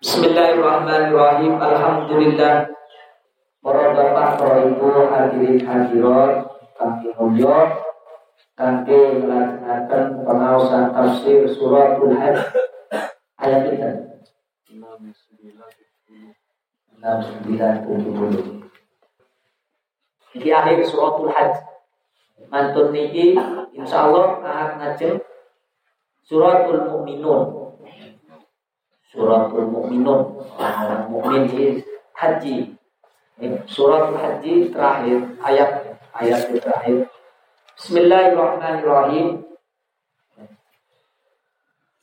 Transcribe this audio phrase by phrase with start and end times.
[0.00, 1.60] Bismillahirrahmanirrahim.
[1.60, 2.72] Alhamdulillah.
[3.60, 7.84] Para bapak, para ibu, hadirin hadirat, kami mulya
[8.56, 12.48] kangge nglajengaken pengaosan tafsir suratul Hajj
[13.44, 14.16] ayat kita.
[14.72, 17.04] 69
[17.84, 18.72] 70.
[20.32, 21.60] Iki akhir suratul Hajj.
[22.48, 23.36] Mantun niki
[23.76, 25.20] insyaallah akan ngajeng
[26.24, 27.59] suratul Mukminun.
[29.10, 30.38] Suratul Mukminun.
[30.54, 31.82] Orang mukmin di
[32.14, 32.78] haji.
[33.66, 37.10] Suratul Haji terakhir ayat ayat terakhir.
[37.74, 39.42] Bismillahirrahmanirrahim.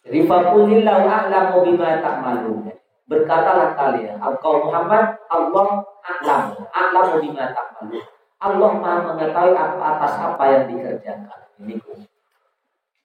[0.04, 2.72] Jadi fakulillahu a'lamu bima ta'malun.
[3.08, 5.68] Berkatalah kalian, engkau Muhammad, Allah
[6.04, 8.04] a'lamu, a'lamu bima ta'malun.
[8.38, 11.40] Allah Maha mengetahui apa atas apa yang dikerjakan.
[11.58, 11.76] Ini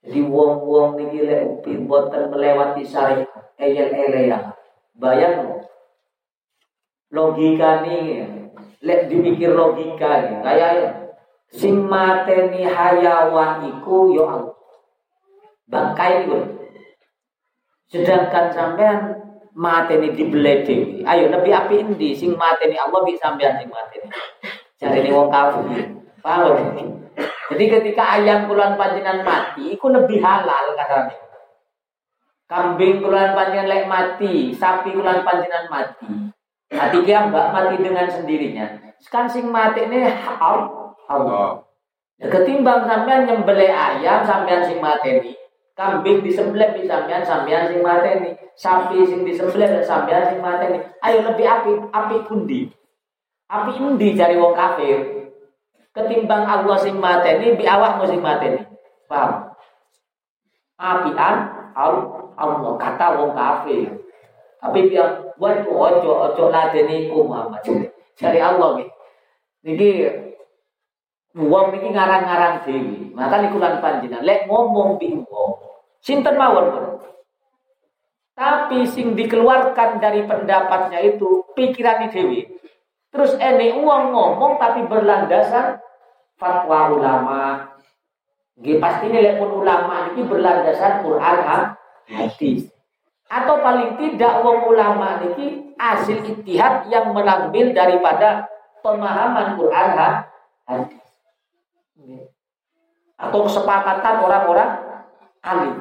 [0.02, 4.50] Jadi wong-wong niki lek boten melewati syariat, eyel-eleyan.
[4.98, 5.62] Bayang
[7.14, 8.26] logika nih,
[8.82, 10.70] lek dipikir logika nih, kayak
[11.54, 14.58] sing mateni hayawan iku yo Allah.
[15.70, 16.50] Bangkai iku.
[17.86, 18.98] Sedangkan sampean
[19.54, 21.06] mateni dibele dhewe.
[21.06, 24.10] Ayo lebih api endi sing mateni Allah bisa sampean sing mateni.
[24.82, 25.94] Cari wong kafir.
[26.18, 26.82] Paham
[27.52, 31.20] Jadi ketika ayam kulan panjenengan mati, iku lebih halal katanya.
[32.48, 36.32] Kambing kulan panjenengan lek mati, sapi kulan panjenengan mati.
[36.72, 38.96] Mati kia mbak mati dengan sendirinya.
[39.04, 40.08] Sekarang sing mati ini
[40.40, 40.96] Allah.
[41.12, 41.68] Allah.
[42.16, 45.36] Ya, ketimbang sampean nyembelih ayam sampean sing mateni,
[45.76, 50.80] kambing disembelih di sampean sampean sing mateni, sapi sing disembelih sampean sing mateni.
[51.04, 52.70] Ayo lebih api, api pundi.
[53.52, 55.21] Api undi cari wong kafir.
[55.92, 58.64] Ketimbang Allah sing mateni bi awakmu sing mateni.
[59.04, 59.52] Paham?
[60.80, 61.36] Apian
[61.76, 63.92] Allah kata wong kafir.
[64.62, 65.04] Tapi dia
[65.36, 67.60] buat ojo ojo ladeni ku Muhammad.
[68.16, 68.88] Cari Allah nih.
[69.62, 69.88] Niki
[71.32, 73.08] Wong niki ngarang-ngarang dewi.
[73.16, 75.52] Maka niku lan panjenengan lek ngomong bi wong.
[76.04, 77.00] Sinten mawon
[78.36, 82.48] Tapi sing dikeluarkan dari pendapatnya itu pikiran dewi.
[83.12, 85.76] Terus ini uang ngomong tapi berlandasan
[86.40, 87.40] fatwa ulama.
[88.56, 91.36] Gih pasti ini pun ulama ini berlandasan Quran
[92.08, 92.72] hadis.
[93.28, 98.48] Atau paling tidak uang ulama ini hasil itihad yang mengambil daripada
[98.80, 99.88] pemahaman Quran
[100.68, 101.02] hadis
[103.22, 104.70] atau kesepakatan orang-orang
[105.46, 105.74] alim.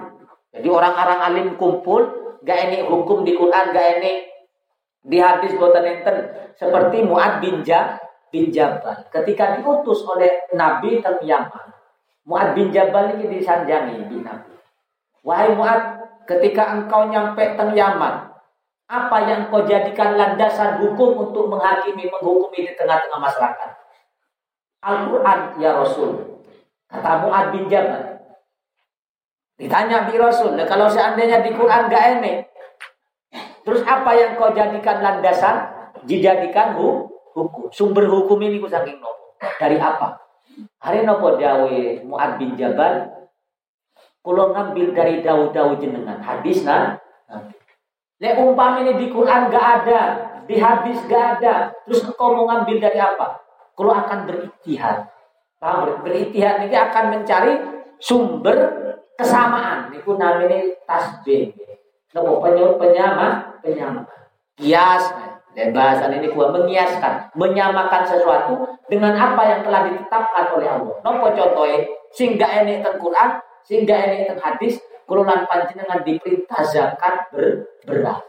[0.53, 2.02] Jadi orang-orang alim kumpul,
[2.46, 4.30] gak ini hukum di Quran, gak ini
[5.01, 6.17] di hadis buatan enten
[6.57, 11.67] seperti Muad bin Jabal bin Jabal ketika diutus oleh Nabi ke Yaman.
[12.23, 14.56] Muad bin Jabal ini disanjangi di Nabi.
[15.22, 15.81] Wahai Muad,
[16.25, 18.31] ketika engkau nyampe ke Yaman,
[18.88, 23.69] apa yang kau jadikan landasan hukum untuk menghakimi, menghukumi di tengah-tengah masyarakat?
[24.81, 26.41] Al-Quran ya Rasul.
[26.89, 28.19] Kata Mu'ad bin Jabal.
[29.56, 32.50] Ditanya bi Rasul, kalau seandainya di Quran gak enek,
[33.71, 35.71] terus apa yang kau jadikan landasan?
[36.03, 37.71] Dijadikan hukum.
[37.71, 39.39] Sumber hukum ini ku saking nopo.
[39.39, 40.19] Dari apa?
[40.83, 43.07] Hari nopo dawe Mu'ad bin Jabal,
[44.19, 46.19] kalau ngambil dari dawu-dawu jenengan.
[46.19, 46.99] Hadis nah.
[48.19, 50.01] Lek umpam ini di Quran gak ada,
[50.45, 51.71] di hadis gak ada.
[51.88, 53.39] Terus kau mau ngambil dari apa?
[53.71, 55.09] Kalau akan beristihad.
[55.57, 56.03] Paham?
[56.03, 57.53] Beritihad ini akan mencari
[57.97, 58.57] sumber
[59.15, 59.95] kesamaan.
[59.95, 61.55] Itu namanya tasbih.
[62.11, 62.43] Nopo
[62.77, 64.19] penyama, penyama, penyama.
[64.59, 65.03] Kias,
[65.51, 70.95] dan bahasan ini gua mengiaskan, menyamakan sesuatu dengan apa yang telah ditetapkan oleh Allah.
[71.03, 71.79] Nopo contohnya,
[72.11, 73.29] sehingga ini tentang Quran,
[73.67, 78.19] sehingga ini tentang hadis, kululan panjenengan diperintah zakat ber beras.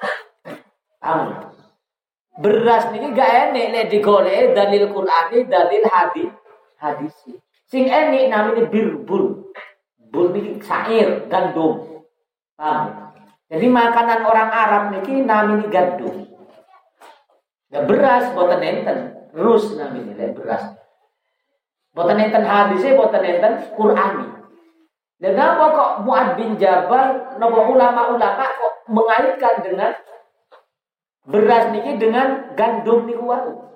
[1.02, 1.50] Paham?
[2.40, 6.30] Beras ini gak enek nek digolek dalil Qur'ani, dalil hadis
[6.80, 7.14] hadis.
[7.68, 9.52] Sing enik namanya birbul.
[10.12, 12.02] Bul ini sair, gandum.
[12.58, 13.11] Paham?
[13.52, 16.24] Jadi makanan orang Arab niki namanya gandum.
[17.68, 20.72] Ya beras boten enten, rus namanya beras.
[21.92, 24.26] Boten enten hadisnya boten enten Qur'ani.
[25.20, 29.92] Dan apa kok Muad bin Jabal, nopo ulama-ulama kok mengaitkan dengan
[31.28, 33.72] beras niki dengan gandum niku wau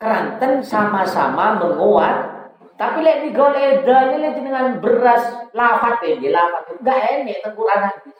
[0.00, 2.39] keranten sama-sama menguat
[2.80, 6.80] tapi lek digolek dalil dengan beras lafat ya lafat.
[6.80, 8.16] Enggak enak teng Quran hadis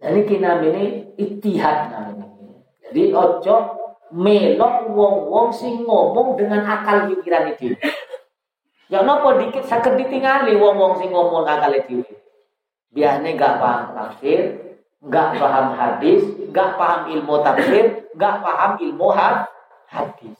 [0.00, 0.84] jadi kita ini
[1.20, 2.26] itihad namanya
[2.88, 3.56] jadi ojo
[4.16, 7.76] melok wong-wong sing ngomong dengan akal pikiran itu
[8.88, 12.00] ya nopo dikit sakit ditinggali wong-wong sing ngomong akal itu
[12.90, 14.70] biasanya gak paham tafsir
[15.00, 19.08] nggak paham hadis, nggak paham ilmu tafsir, nggak paham ilmu
[19.88, 20.36] hadis.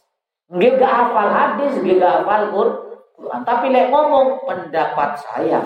[0.50, 3.40] Nggak nggak hafal hadis, nggak hafal Quran.
[3.46, 5.62] Tapi lek ngomong pendapat saya.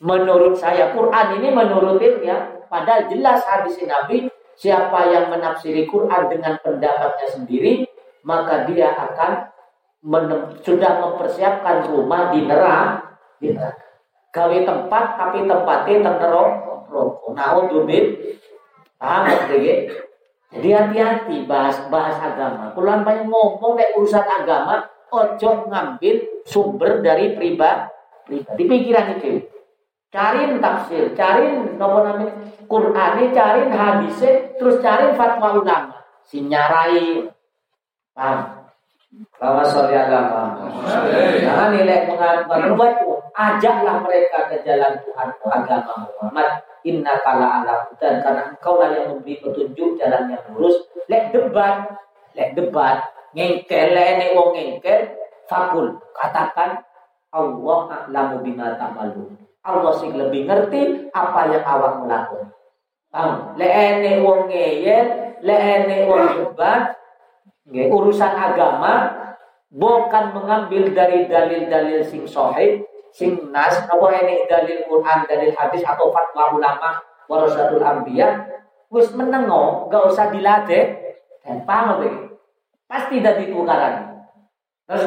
[0.00, 7.28] Menurut saya Quran ini menurutnya padahal jelas hadis Nabi siapa yang menafsiri Quran dengan pendapatnya
[7.30, 7.86] sendiri
[8.22, 9.50] maka dia akan
[10.62, 13.54] sudah mempersiapkan rumah di neraka di
[14.30, 16.18] gawe tempat tapi tempatnya teng
[16.90, 18.04] rokok naudzubil
[18.98, 19.26] paham
[19.58, 19.74] ya
[20.48, 22.72] jadi hati-hati bahas bahas agama.
[22.72, 27.88] Kulan banyak ngomong kayak urusan agama ojo ngambil sumber dari pribadi
[28.28, 29.40] pribadi pikiran itu
[30.12, 32.32] cari tafsir cari nomor namanya
[32.68, 35.96] Quran cari hadisnya terus cari fatwa ulama.
[36.28, 37.28] Sinyarai
[38.12, 38.58] paham?
[39.40, 40.28] Lama sholli ala
[41.40, 42.04] Jangan nilai
[42.44, 43.00] membuat
[43.32, 46.67] ajaklah mereka ke jalan Tuhan agama Muhammad.
[46.86, 50.86] Inna kala ala dan karena engkau lah yang memberi petunjuk jalan yang lurus.
[51.10, 51.88] Lek debat,
[52.38, 53.02] lek debat,
[53.34, 55.16] ngengkel, lek wong ngengkel,
[55.48, 56.84] fakul katakan
[57.34, 59.34] Allah a'lamu bima ta'malun.
[59.66, 62.54] Allah sih lebih ngerti apa yang awak melakukan.
[63.08, 63.56] Paham?
[63.58, 65.06] Lek wong ngeyel,
[65.42, 66.94] lek wong debat,
[67.68, 69.12] urusan agama
[69.68, 76.54] bukan mengambil dari dalil-dalil sing sahih sing apa ini dalil Quran dalil hadis atau fatwa
[76.54, 78.46] ulama warasatul anbiya
[78.88, 80.96] wis menengo gak usah dilatih
[81.44, 82.04] dan paham
[82.88, 84.24] pasti dari tukaran
[84.88, 85.04] terus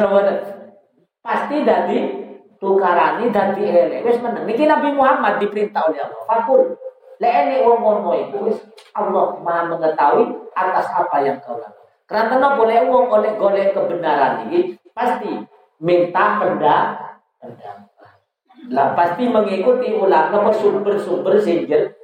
[1.21, 2.21] pasti dari
[2.61, 4.45] tukarani dari ele wis meneng.
[4.45, 6.21] Niki Nabi Muhammad diperintah oleh Allah.
[6.29, 6.77] Fakul.
[7.17, 8.57] Le ene wong ngono itu wis
[8.93, 11.89] Allah Maha mengetahui atas apa yang kau lakukan.
[12.05, 15.41] Karena boleh uang oleh golek kebenaran ini pasti
[15.81, 17.09] minta pendapat.
[18.69, 21.97] Lah pasti mengikuti ulama sumber-sumber sinjel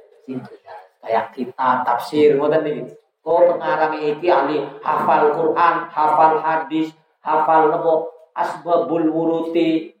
[0.98, 2.82] kayak kita tafsir ngoten iki.
[3.22, 6.90] Oh pengarang iki ahli hafal Quran, hafal hadis,
[7.20, 9.94] hafal nopo asbabul wuruti.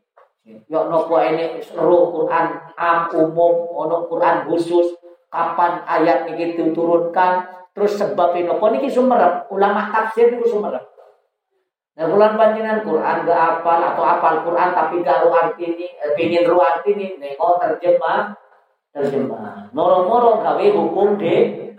[0.66, 4.96] Yo nopo ini seluruh Quran am umum, ono Quran khusus,
[5.28, 10.82] kapan ayat ini diturunkan, Terus sebab kok niki sumerep, ulama tafsir niku sumerep.
[11.98, 16.14] Nah, bulan panjenengan Quran gak apal atau apal Quran tapi gak ru arti ini, eh,
[16.14, 18.38] pingin ru arti ini, nengok terjemah,
[18.94, 19.66] terjemah.
[19.74, 21.74] Moro-moro gawe hukum de,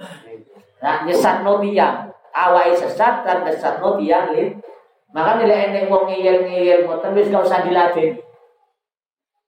[0.83, 4.59] nah nyesat no tiang, awai sesat dan nyesat no tiang lin.
[5.15, 8.19] Maka nilai eneng wong ngiyel ngiyel ngoten wis gak usah dilatih.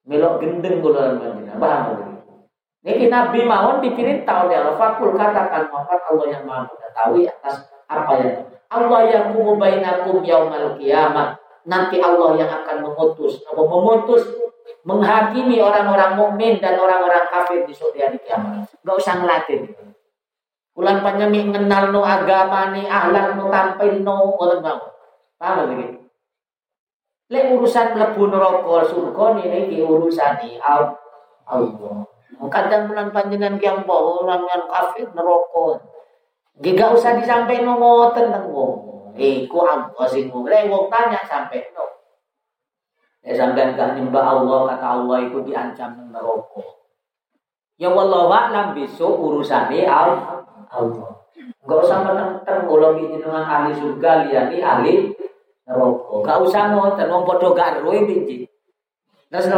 [0.08, 2.12] Melok gendeng bulan panjenengan, paham
[2.82, 4.74] Niki Nabi mawon diperintah oleh Allah.
[4.74, 8.42] Fakul katakan Muhammad Allah yang maha mengetahui atas apa yang
[8.72, 11.36] Allah yang bainakum yaumal kiamat.
[11.68, 14.26] Nanti Allah yang akan memutus, atau memutus,
[14.82, 18.66] menghakimi orang-orang mukmin dan orang-orang kafir di sore hari kiamat.
[18.82, 19.70] Gak usah ngelatin.
[20.72, 24.80] Kulan panjami kenal no agama ni ahlan no tampil no orang mau.
[25.36, 26.00] Paham lagi?
[27.28, 32.08] Lek urusan mlebu neraka surga niki urusan ni Allah.
[32.48, 35.91] Kadang bulan panjenengan yang bawa orang kafir neraka.
[36.60, 38.72] Gak usah disampaikan ngoten tentang wong.
[39.16, 41.84] Iku apa sing mulai wong tanya sampai no.
[43.24, 46.64] Ya sampean gak nyembah Allah kata Allah itu diancam neraka.
[47.80, 50.44] Ya wallahu a'lam besok urusane Allah.
[51.62, 54.92] Gak usah menentang kalau dengan ahli surga liani ahli
[55.64, 56.14] neraka.
[56.20, 58.44] Gak usah ngoten wong padha gak roe benci.
[59.32, 59.48] Terus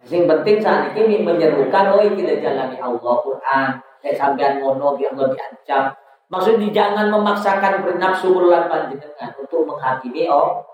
[0.00, 3.68] Sing penting saat ini menyerukan oh kita jalani Allah Quran.
[4.00, 5.82] Kayak sampean ngono biar Allah diancam.
[6.30, 10.64] Maksudnya jangan memaksakan bernafsu bulan panjenengan untuk menghakimi orang.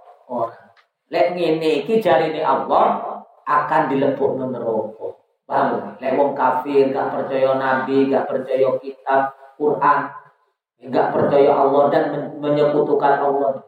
[1.08, 5.06] Lek ngene iki jarine Allah akan dilepuk neraka.
[5.46, 5.94] Paham?
[6.02, 9.98] Lek wong kafir gak percaya nabi, gak percaya kitab Quran,
[10.90, 12.04] gak percaya Allah dan
[12.42, 13.62] menyekutukan Allah.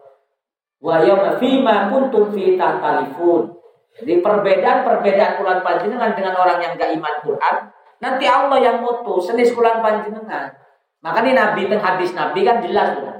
[0.82, 3.54] Wa yawma fima kuntum fi tahtalifun.
[3.98, 7.56] Jadi perbedaan-perbedaan kulan panjenengan dengan orang yang gak iman Quran,
[7.98, 10.54] nanti Allah yang mutu senis kulan panjenengan.
[10.98, 13.18] Makanya Nabi dan hadis Nabi kan jelas kan.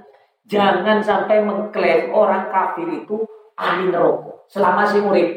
[0.49, 3.21] Jangan sampai mengklaim orang kafir itu
[3.55, 5.29] ahli neraka selama si murid.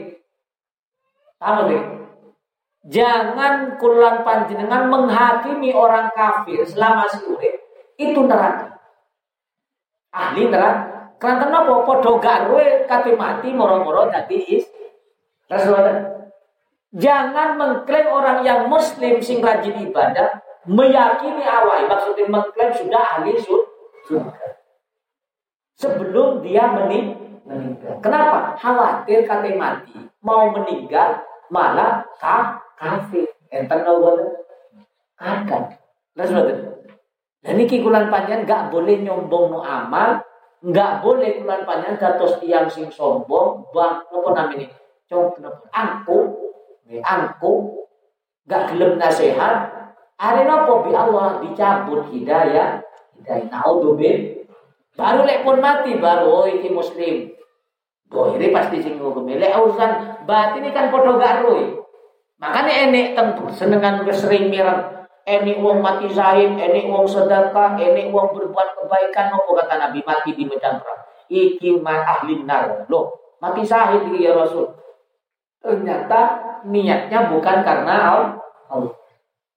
[1.37, 1.83] Tahu deh.
[2.87, 7.53] Jangan kulan panjenengan menghakimi orang kafir selama si murid
[7.99, 8.79] itu neraka.
[10.15, 11.15] Ahli neraka.
[11.21, 11.85] Karena kenapa?
[11.85, 14.65] Podo garwe mati moro-moro dadi is
[15.45, 16.10] Rasulullah.
[16.91, 24.47] Jangan mengklaim orang yang muslim sing rajin ibadah meyakini awal maksudnya mengklaim sudah ahli surga.
[25.79, 27.97] Sebelum dia meninggal.
[28.03, 28.53] Kenapa?
[28.59, 29.97] Khawatir kata mati.
[30.21, 33.25] Mau meninggal malah kah kafir.
[33.49, 33.81] Enten
[35.21, 35.69] Kadang.
[36.17, 36.71] Terus.
[37.41, 40.21] Dan ini kikulan panjang gak boleh nyombong no amal,
[40.69, 44.69] gak boleh kulan panjang datos tiang sing sombong, bang, apa namanya?
[45.09, 45.33] Cong,
[45.73, 46.37] angku,
[46.99, 47.87] angku,
[48.43, 49.71] gak gelem nasihat,
[50.19, 52.83] hari nopo bi Allah dicabut hidayah,
[53.15, 54.43] hidayah naudzubillah.
[54.91, 57.31] Baru lek pun mati baru oh iki muslim.
[58.11, 59.23] Boh ini pasti sing hukum.
[59.23, 61.47] Lek urusan batin kan podo gak.
[62.41, 65.07] Makanya enek tentu senengan sering mirang.
[65.21, 69.31] Enek uang mati zahid, enek uang sedekah, enek uang berbuat kebaikan.
[69.31, 71.01] Apa kata Nabi mati di medan perang?
[71.29, 72.89] Iki ma ahli nar.
[72.89, 74.73] Loh, mati zahid ya Rasul.
[75.61, 77.95] Ternyata niatnya bukan karena
[78.69, 78.93] Allah.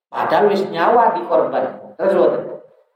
[0.09, 1.95] Padahal wis nyawa di korban.
[1.99, 2.15] Terus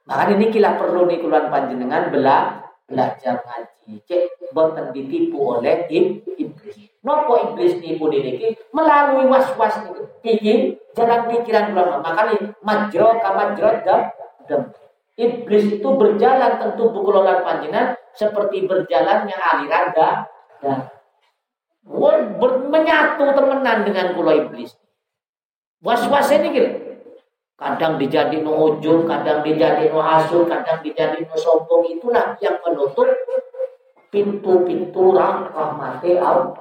[0.09, 4.01] Makanya ini kila perlu nih kuluan panjenengan bela belajar ngaji.
[4.09, 6.89] Cek boten ditipu oleh iblis.
[7.05, 9.77] Nopo iblis nipu niki melalui was-was.
[10.25, 12.01] Pikir jalan pikiran ulama.
[12.01, 14.01] Makanya majro kamajro dam
[14.49, 14.73] dam.
[15.19, 20.17] Iblis itu berjalan tentu bukulolan panjenengan seperti berjalannya aliran dah.
[22.69, 24.77] Menyatu temenan dengan kulo iblis.
[25.81, 26.71] Was-was ini gitu.
[27.59, 31.91] Kadang dijadi no ujung, kadang dijadi no hasil, kadang dijadi no sombong.
[31.91, 33.09] Itulah yang menutup
[34.15, 36.55] pintu-pintu rahmati Allah.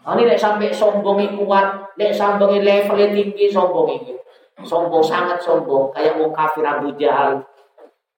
[0.00, 4.16] Nah, ini sampai sombong kuat, nek sombong levelnya tinggi sombong ini.
[4.64, 7.44] Sombong sangat sombong, kayak mau kafir Abu Jahal.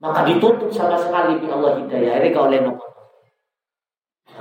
[0.02, 2.18] Maka ditutup sama sekali di Allah hidayah.
[2.18, 2.58] Ini kau oleh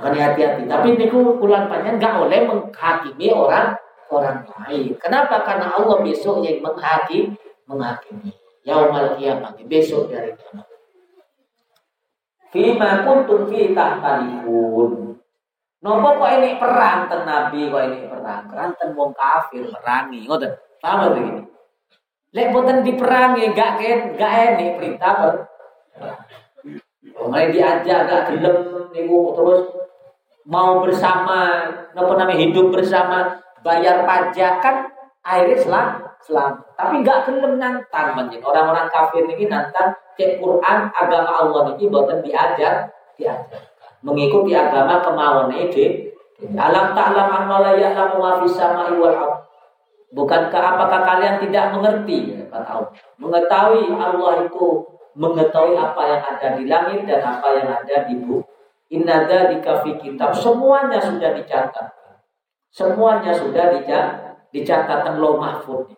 [0.02, 0.66] Makanya hati-hati.
[0.66, 3.78] Tapi ini bulan panjang nggak oleh menghakimi orang
[4.10, 4.98] orang lain.
[4.98, 5.46] Kenapa?
[5.46, 7.38] Karena Allah besok yang menghakimi
[7.70, 8.34] menghakimi.
[8.66, 10.66] Yaumal kiamat besok dari kiamat.
[12.50, 14.90] Fima kuntum fi tahtalifun.
[15.86, 17.06] Nopo kok ini perang?
[17.06, 18.42] Ten Nabi kok ini perang.
[18.50, 20.50] Keranten wong kafir merangi ngoten?
[20.82, 21.42] Paham begini?
[22.34, 25.34] Lek boten diperangi gak ken gak ini perintah ber
[27.22, 29.62] Mulai diajak gak gelem niku terus
[30.46, 34.90] mau bersama nopo namanya hidup bersama bayar pajak kan
[35.22, 35.90] akhirnya selang
[36.22, 36.54] selang.
[36.74, 42.90] Tapi nggak gelem nantang orang-orang kafir ini nantang cek Quran agama Allah ini buatan diajar
[43.14, 43.72] diajar
[44.02, 46.10] mengikuti agama kemauan itu
[46.58, 48.58] alam ta'lam anna la ya'lamu ma fis
[50.12, 52.36] bukankah apakah kalian tidak mengerti?
[52.52, 52.92] Kata Allah.
[53.16, 54.84] Mengetahui Allah itu
[55.16, 58.51] mengetahui apa yang ada di langit dan apa yang ada di bumi
[58.92, 61.88] inna dzalika fi kitab semuanya sudah dicatat
[62.68, 65.96] semuanya sudah dicatat dicatat lo mahfud.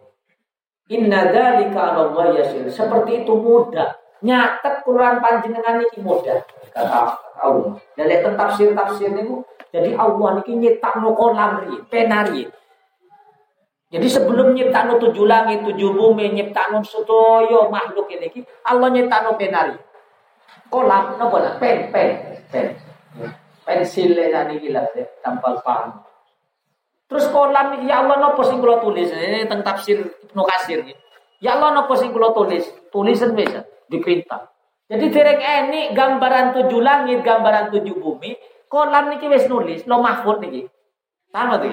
[0.88, 2.64] Inna dzalika 'ala Allah yasir.
[2.70, 3.98] Seperti itu mudah.
[4.24, 6.40] Nyatet Quran panjenengan ini mudah
[6.72, 7.76] kata Allah.
[7.92, 12.48] Dan lihat tafsir-tafsir niku jadi Allah niki nyiptakno kolam ri, penari.
[13.90, 19.76] Jadi sebelum nyiptakno tujuh langit, tujuh bumi, nyiptakno sedaya makhluk ini Allah nyiptakno penari.
[20.73, 21.54] Kolam napa lah?
[21.61, 22.09] Pen, pen,
[22.52, 22.66] pen.
[23.64, 24.12] Pensil
[24.52, 24.85] niki lah
[25.25, 26.04] tampal paham.
[27.09, 30.85] Terus kolam ya Allah nopo sing kula tulis ini tentang tafsir Ibnu Katsir.
[31.40, 32.64] Ya Allah nopo sing kula tulis?
[32.92, 34.52] Tulisan bisa diperintah.
[34.88, 38.37] Jadi dereng ini gambaran tujuh langit, gambaran tujuh bumi,
[38.68, 40.68] kolam niki wis nulis, lo mahfud niki.
[41.33, 41.73] Paham tuh?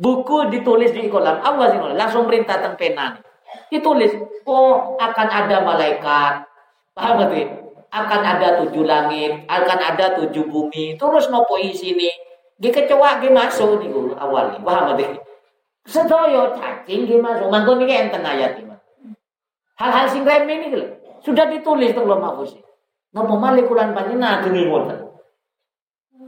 [0.00, 3.24] Buku ditulis di kolam, Allah sing langsung perintah teng pena nih.
[3.72, 4.12] Ditulis,
[4.44, 6.44] oh akan ada malaikat.
[6.92, 7.59] Paham tuh?
[7.90, 10.94] Akan ada tujuh langit, akan ada tujuh bumi.
[10.94, 12.14] Terus nopo isi nih?
[12.60, 14.60] Dia kecoa dia masuk niku awalnya.
[14.60, 15.16] Paham deh.
[15.88, 17.48] Sedoyo cacing dia masuk.
[17.48, 18.68] Mangko niki enten ayat iki.
[19.80, 21.00] Hal-hal sing lho.
[21.24, 22.52] Sudah ditulis teng Lauh Mahfuz.
[23.16, 25.08] Napa malih kulan panjenengan geni wonten.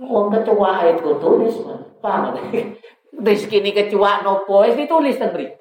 [0.08, 1.52] Wong kecoa ayat kok tulis.
[2.00, 2.74] Paham deh.
[3.28, 5.52] Rezeki ini kecoa nopo wis ditulis teng mriki.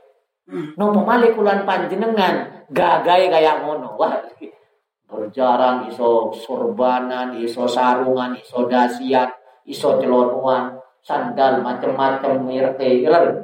[0.79, 3.99] Nopo malih kulan panjenengan gagahe kaya ngono.
[3.99, 4.23] Wah.
[5.11, 9.27] Berjarang iso sorbanan, iso sarungan, iso dasian,
[9.67, 13.35] iso celonuan, sandal macam-macam ngerti kan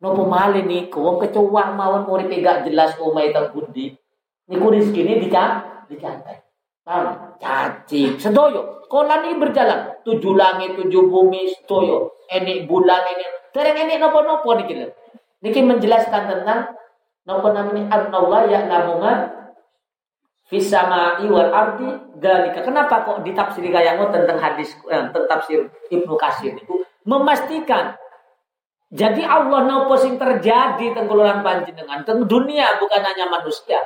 [0.00, 1.04] nopo mali niku?
[1.04, 3.92] Wong kecoa mawon uripe gak jelas omahe teng pundi.
[4.48, 6.42] Niku rezekine dicat dicatat.
[6.82, 7.38] Paham?
[7.38, 10.02] Caci sedoyo kolan ini berjalan.
[10.02, 14.74] Tujuh langit tujuh bumi sedoyo ini bulan ini dereng ini nopo-nopo niki
[15.44, 16.74] niki menjelaskan tentang
[17.28, 19.41] nopo namanya Allah ya namungan
[20.52, 21.88] Fisama iwal ardi
[22.20, 22.60] dalika.
[22.60, 27.96] Kenapa kok ditafsiri kayak tentang hadis eh, tentang tafsir Ibnu Kasir itu memastikan
[28.92, 33.80] jadi Allah nopo sing terjadi tengguluran panjenengan teng dunia bukan hanya manusia.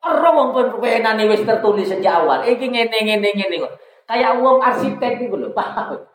[0.00, 2.40] Ora wong penane wis tertulis sejak awal.
[2.48, 3.76] Iki ngene ngene ngene kok.
[4.08, 6.08] Kayak wong arsitek iku lho, paham.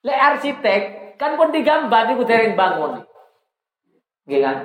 [0.00, 0.80] Lek arsitek
[1.20, 3.04] kan pun digambar niku dereng bangun.
[4.24, 4.56] Nggih kan?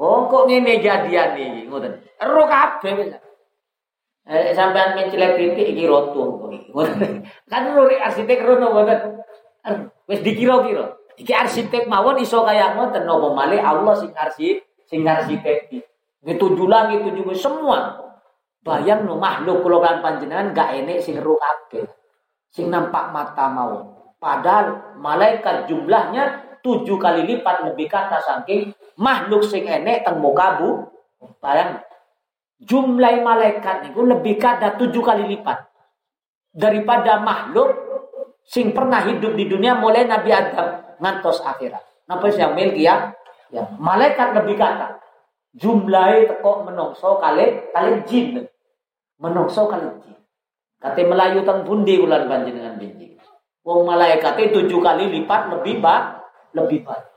[0.00, 2.00] Oh kok ngene jadian iki ngoten.
[2.16, 3.12] Ero kabeh wis.
[4.22, 6.46] Eh, sampean mencilek titik iki roto.
[7.50, 9.18] Kan ero arsitek rono ngoten.
[10.06, 10.94] Wis dikira-kira.
[11.18, 15.82] Iki arsitek mawon iso kaya ngoten napa malih Allah sing arsitek sing arsitek iki.
[16.22, 17.98] Tujuh langit, tujuh semua.
[18.62, 21.34] Bayang no makhluk kula kan panjenengan gak enek sing ro.
[22.54, 23.90] Sing nampak mata mau.
[24.22, 30.86] Padahal malaikat jumlahnya tujuh kali lipat lebih kata saking makhluk sing enek teng muka bu.
[31.42, 31.82] Bayang
[32.62, 35.66] jumlah malaikat niku lebih kata tujuh kali lipat
[36.54, 37.74] daripada makhluk
[38.46, 41.82] sing pernah hidup di dunia mulai Nabi Adam ngantos akhirat.
[42.06, 43.14] Napa yang milki ya?
[43.52, 45.02] Ya, malaikat lebih kata
[45.52, 48.48] jumlahe teko menungso kali kali jin.
[49.20, 50.18] Menungso kali jin.
[50.82, 53.14] Kate Melayu teng pundi ulan panjenengan binti.
[53.62, 56.18] Wong malaikat itu tujuh kali lipat lebih ba
[56.56, 57.10] lebih banyak.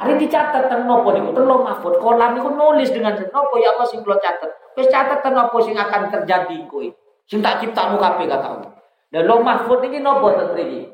[0.00, 4.00] Hari dicatat teng nopo niku teng mahfud kolam niku nulis dengan nopo ya Allah sing
[4.00, 4.48] kula catat.
[4.72, 6.88] Wis catat teng nopo sing akan terjadi kuwi.
[7.28, 8.72] Sing tak ciptakno kabeh kata Allah.
[9.12, 10.88] Dan lo mahfud ini nopo teng mriki.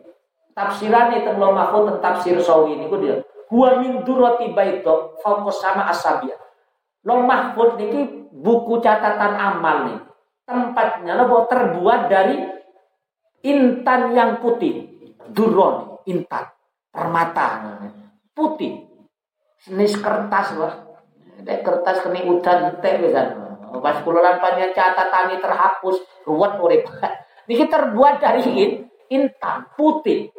[0.50, 3.22] Tafsirane teng lo mahfud teng tafsir sawi niku dia.
[3.46, 6.34] Huwa min durati baito fokus sama asabia.
[7.06, 10.02] Lo mahfud niki buku catatan amal nih.
[10.50, 12.42] Tempatnya lo terbuat dari
[13.46, 14.98] intan yang putih.
[15.30, 16.50] Duron, intan,
[16.90, 17.78] permata,
[18.34, 18.95] putih.
[19.66, 20.74] Senis kertas lah.
[21.42, 23.58] Dek kertas kena udan teh misalnya.
[23.82, 26.86] Pas kululan panjang catatan ini terhapus, ruwet urip.
[27.50, 28.42] Niki terbuat dari
[29.10, 30.30] intan, putih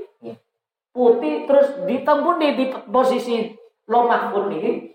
[0.97, 3.53] putih terus ditembun di, posisi
[3.85, 4.89] lo mahfud ini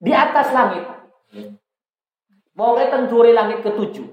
[0.00, 0.88] di atas langit.
[2.56, 4.08] Pokoknya tenturi langit ketujuh.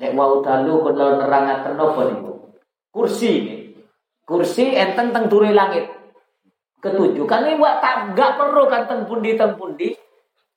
[0.00, 2.32] Nek mau dalu kalau nerangaken napa niku?
[2.88, 3.56] Kursi ini.
[4.24, 5.88] Kursi enten teng duri langit
[6.82, 7.24] ketujuh.
[7.30, 9.38] Kan ini buat tak gak perlu kan teng pundi.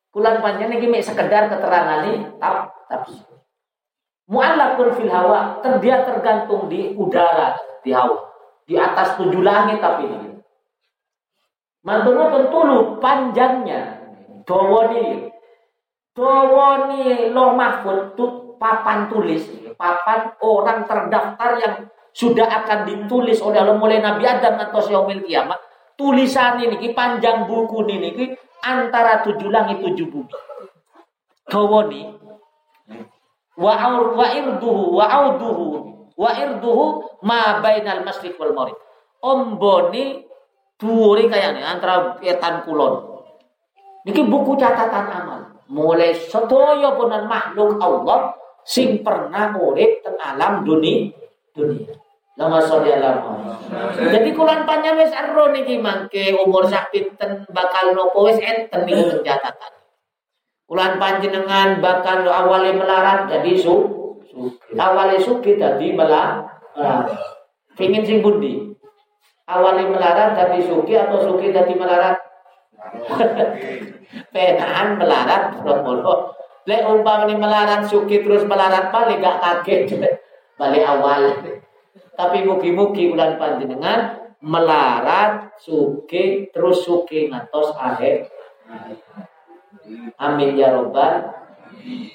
[0.09, 3.19] Kulan panjang ini sekedar keterangan ini tap tapi
[4.31, 8.23] mu'allaqun fil hawa dia tergantung di udara di hawa
[8.65, 10.29] di atas tujuh langit tapi ini.
[11.85, 12.59] Mantunya tentu
[12.97, 13.81] panjangnya.
[14.41, 15.29] Dawani.
[16.17, 19.45] Dawani loh mahfud tuh papan tulis.
[19.77, 21.75] Papan orang terdaftar yang
[22.15, 25.59] sudah akan ditulis oleh Allah mulai Nabi Adam atau Yaumil Kiamat.
[25.95, 30.35] Tulisan ini, panjang buku ini, antara tujuh langit tujuh bumi.
[31.45, 32.01] Dawani.
[33.55, 33.73] Wa
[34.11, 35.67] wa irduhu wa auduhu
[36.19, 38.75] wa irduhu ma bainal masriq wal maghrib.
[39.23, 40.25] Omboni
[40.75, 43.23] dhuwure kayane antara etan kulon.
[44.03, 45.41] Niki buku catatan amal.
[45.71, 48.35] Mulai sedaya punan makhluk Allah
[48.67, 51.09] sing pernah urip teng alam dunia
[51.55, 51.94] dunia.
[52.35, 53.55] Lama sore lama.
[53.95, 59.23] Jadi kulon panjang wis ero niki mangke umur sak pinten bakal nopo wis enten niku
[59.23, 59.71] catatan.
[60.65, 64.05] Kulan panjenengan bakal awali melarat jadi su
[64.75, 66.43] Awalnya suki tadi melarat.
[67.79, 68.75] Pingin sing bundi.
[69.47, 72.19] Awalnya melarat tadi suki atau suki tadi melarat?
[74.35, 76.35] Penaan melarat mulu.
[76.67, 79.87] Lek umpam ini melarat suki terus melarat balik gak kaget.
[80.59, 81.31] Balik awal.
[82.15, 88.31] Tapi mugi-mugi bulan panjenengan melarat suki terus suki ngatos akhir.
[90.19, 91.31] Amin ya robbal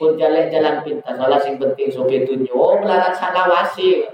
[0.01, 3.15] pun jalan jalan pintas salah sing penting sopi tunjuk oh melarang
[3.49, 4.05] wasi.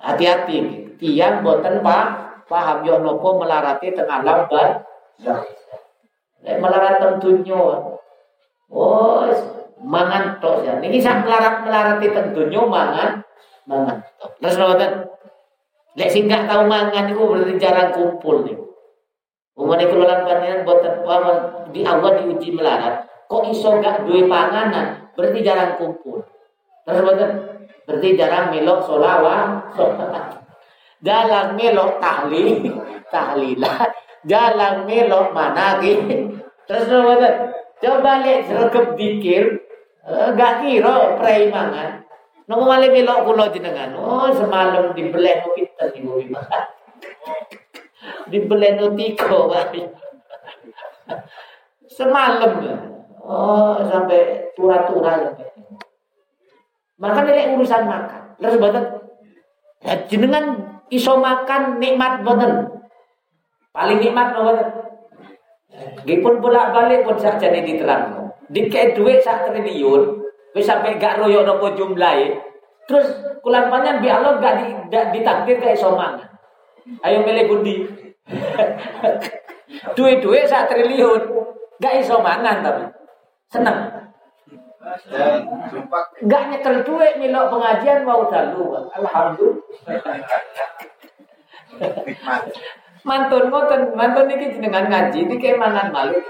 [0.00, 0.58] Hati-hati
[0.96, 2.04] tiang boten pak
[2.48, 4.84] paham yo nopo melarati tengah lambat.
[6.40, 7.60] Lek melarat tentunya
[8.72, 9.28] oh
[9.80, 10.76] mangan tok ya.
[10.80, 13.10] Niki sak melarat melarati tentunya mangan
[13.70, 14.92] mangan tok terus ngoten
[15.94, 18.58] lek sing gak tau mangan itu berarti jarang kumpul nih
[19.60, 21.04] Umumnya kelolaan panjenengan boten
[21.74, 25.06] di awal diuji melarat Kok iso gak duwe panganan?
[25.14, 26.18] Berarti jarang kumpul.
[26.82, 27.30] Terus betul?
[27.86, 29.70] Berarti jarang melok solawat.
[31.06, 32.74] jarang melok tahlil,
[33.14, 33.94] tahlilat.
[34.26, 35.94] Jarang melok managi.
[36.66, 37.34] Terus betul?
[37.78, 39.62] Coba lihat sergap dikir.
[40.02, 41.54] Eh, gak kira prei
[42.50, 43.94] Nunggu malih melok kulo jenengan.
[43.94, 46.64] Oh, semalam dibeleh pinter ibu makan.
[48.26, 49.54] dibeleh no tiko.
[51.86, 52.76] Semalam ya.
[53.22, 55.46] Oh, sampai tura-tura sampai.
[56.98, 58.22] Maka dari urusan makan.
[58.42, 58.84] Terus boten
[59.86, 60.44] ya jenengan
[60.90, 62.66] iso makan nikmat boten.
[63.70, 64.68] Paling nikmat boten.
[66.02, 68.34] Nggih pun bolak-balik pun sak jane diterang.
[68.50, 70.19] Dikek duit sak triliun,
[70.54, 72.34] wis sampai gak royo nopo jumlahe.
[72.90, 73.06] Terus
[73.44, 76.26] kulan panjang bi Allah gak, di, gak ditakdir kayak iso mangan.
[77.06, 77.86] Ayo milih budi.
[79.96, 81.22] Duit-duit sak triliun.
[81.78, 82.84] Gak iso mangan tapi.
[83.50, 84.00] Seneng.
[86.26, 88.90] Gak nyekel duit milok pengajian mau dalu.
[88.96, 89.60] Alhamdulillah.
[93.00, 96.24] Mantun ngoten, mantun niki jenengan ngaji niki mangan malih.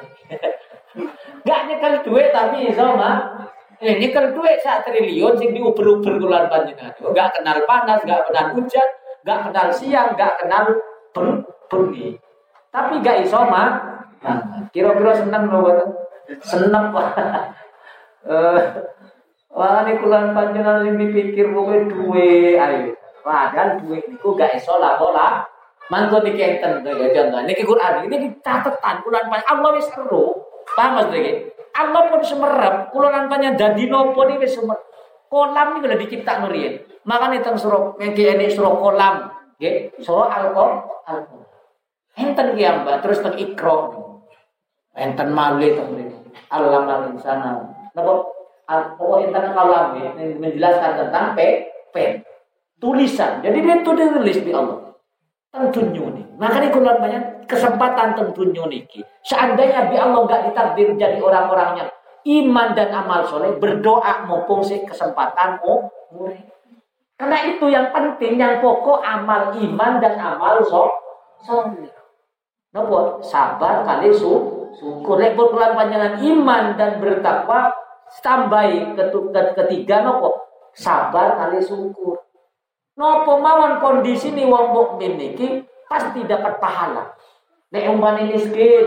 [1.46, 3.48] Gak nyekel duit tapi iso mah.
[3.80, 6.92] Eh, nyekel duit sak triliun sing diuber-uber kulan panjenengan.
[7.16, 8.88] Gak kenal panas, gak kenal hujan,
[9.24, 10.68] gak kenal siang, gak kenal
[11.72, 12.20] bengi.
[12.68, 13.80] Tapi gak iso mah.
[14.68, 15.72] Kira-kira seneng lho
[16.44, 17.08] Seneng Pak.
[18.20, 18.60] Eh,
[19.48, 22.92] wah ini kulan panjenengan sing dipikir pokoke duwe ayo.
[23.24, 25.40] Padahal duit niku gak iso lah pola.
[25.88, 27.40] Mangko niki enten ya contoh.
[27.48, 30.36] Niki Quran ini catatan kulan panjenengan Allah wis seru.
[30.76, 31.56] Paham Mas?
[31.76, 34.90] Allah pun semerap, kulan panjenengan dadi nopo wis semerap.
[35.30, 36.74] Kolam ini udah dicipta nurian.
[37.06, 39.30] Makanya teng suruh ngeki ini suruh kolam,
[39.62, 41.46] nggih, suruh alkohol, alkohol.
[42.18, 43.94] Enten ki Mbak, terus teng ikro.
[44.90, 46.18] Enten malih teng mriki.
[46.50, 47.62] Alam lan insana
[47.94, 48.26] Napa
[48.98, 51.38] pokok internet kalam ya, menjelaskan tentang P,
[51.94, 51.96] P.
[52.82, 53.38] Tulisan.
[53.38, 54.89] Jadi dia tuh ditulis di Allah.
[55.50, 56.24] Tentunya nih.
[56.38, 58.82] Makanya kalau banyak kesempatan tentunya nih.
[59.26, 65.56] Seandainya bi Allah nggak ditakdir jadi orang-orangnya iman dan amal soleh berdoa mumpung si kesempatan
[65.64, 65.88] mau
[67.20, 71.90] Karena itu yang penting, yang pokok amal iman dan amal soleh.
[72.70, 73.18] Napa?
[73.20, 75.18] Sabar kali su syukur.
[75.18, 77.74] Lek pelan panjangan iman dan bertakwa
[78.22, 78.94] tambahi
[79.58, 80.38] ketiga nopo
[80.70, 82.29] sabar kali syukur.
[83.00, 87.16] Nopo mawon kondisi ni wong mukmin niki pasti dapat pahala.
[87.72, 88.84] Nek umpamane miskin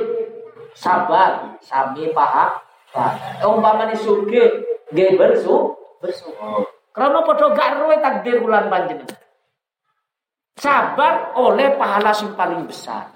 [0.78, 2.62] sabar sami paha.
[3.42, 4.62] Umpamane sugih
[4.94, 6.70] nggih bersu bersyukur.
[6.94, 9.18] Karena padha gak roe takdir bulan panjenengan.
[10.62, 13.10] Sabar oleh pahala yang paling besar.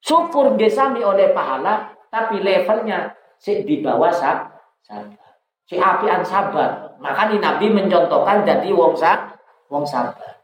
[0.00, 5.36] Syukur gesami oleh pahala tapi levelnya si di bawah sab, sabar.
[5.68, 6.96] Si apian sabar.
[6.96, 9.33] Makanya Nabi mencontohkan jadi wong sa,
[9.74, 10.38] wong sabar.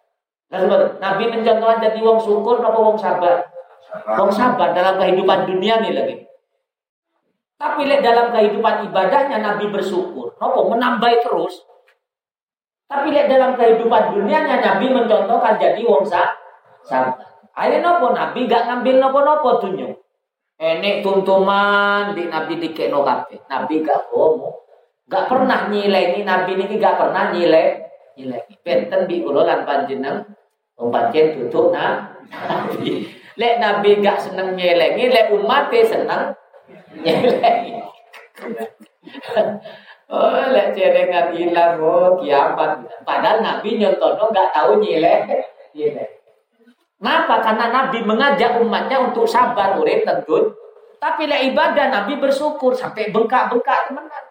[0.98, 3.46] Nabi mencontohkan jadi wong syukur apa wong sabar?
[4.18, 6.16] Wong sabar dalam kehidupan dunia nih lagi.
[7.54, 10.34] Tapi dalam kehidupan ibadahnya Nabi bersyukur.
[10.42, 11.62] Nopo menambah terus.
[12.90, 16.34] Tapi lihat dalam kehidupan dunianya Nabi mencontohkan jadi wong sa,
[16.82, 17.46] sabar.
[17.54, 19.94] Ayo nopo Nabi gak ngambil nopo-nopo dunia.
[20.58, 23.46] Enek tuntuman di Nabi dikekno kabeh.
[23.46, 24.66] Nabi gak bomo.
[25.06, 27.89] Gak pernah nyilengi Nabi ini gak pernah nyile
[28.20, 28.54] nyilengi.
[28.61, 30.28] Benten bi kula lan panjeneng
[30.76, 32.12] pancen tutuk nah.
[32.28, 33.09] Nabi.
[33.40, 36.37] Lek Nabi gak seneng nyelengi, lek umat seneng
[37.00, 37.80] nyelengi.
[40.12, 42.85] oh, lek cerengan hilang oh kiamat.
[43.02, 45.24] Padahal Nabi nyontono gak tahu nyileh.
[45.72, 46.09] Nyileh.
[47.00, 47.40] Kenapa?
[47.40, 50.52] Karena Nabi mengajak umatnya untuk sabar, urip tentu.
[51.00, 54.24] Tapi lah ibadah Nabi bersyukur sampai bengkak-bengkak teman-teman.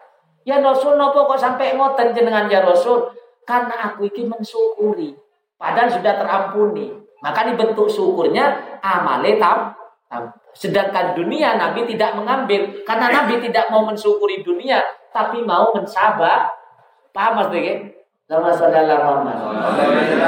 [0.46, 3.10] Ya Rasul nopo kok sampai ngoten jenengan ya Rasul?
[3.50, 5.10] Karena aku ini mensyukuri.
[5.58, 6.94] Padahal sudah terampuni.
[7.18, 9.74] Maka dibentuk syukurnya amale tam.
[10.54, 14.78] Sedangkan dunia Nabi tidak mengambil karena Nabi tidak mau mensyukuri dunia
[15.10, 16.46] tapi mau mensabar.
[17.10, 17.90] Paham Mas Dege?
[18.30, 19.34] Nama saudara Muhammad.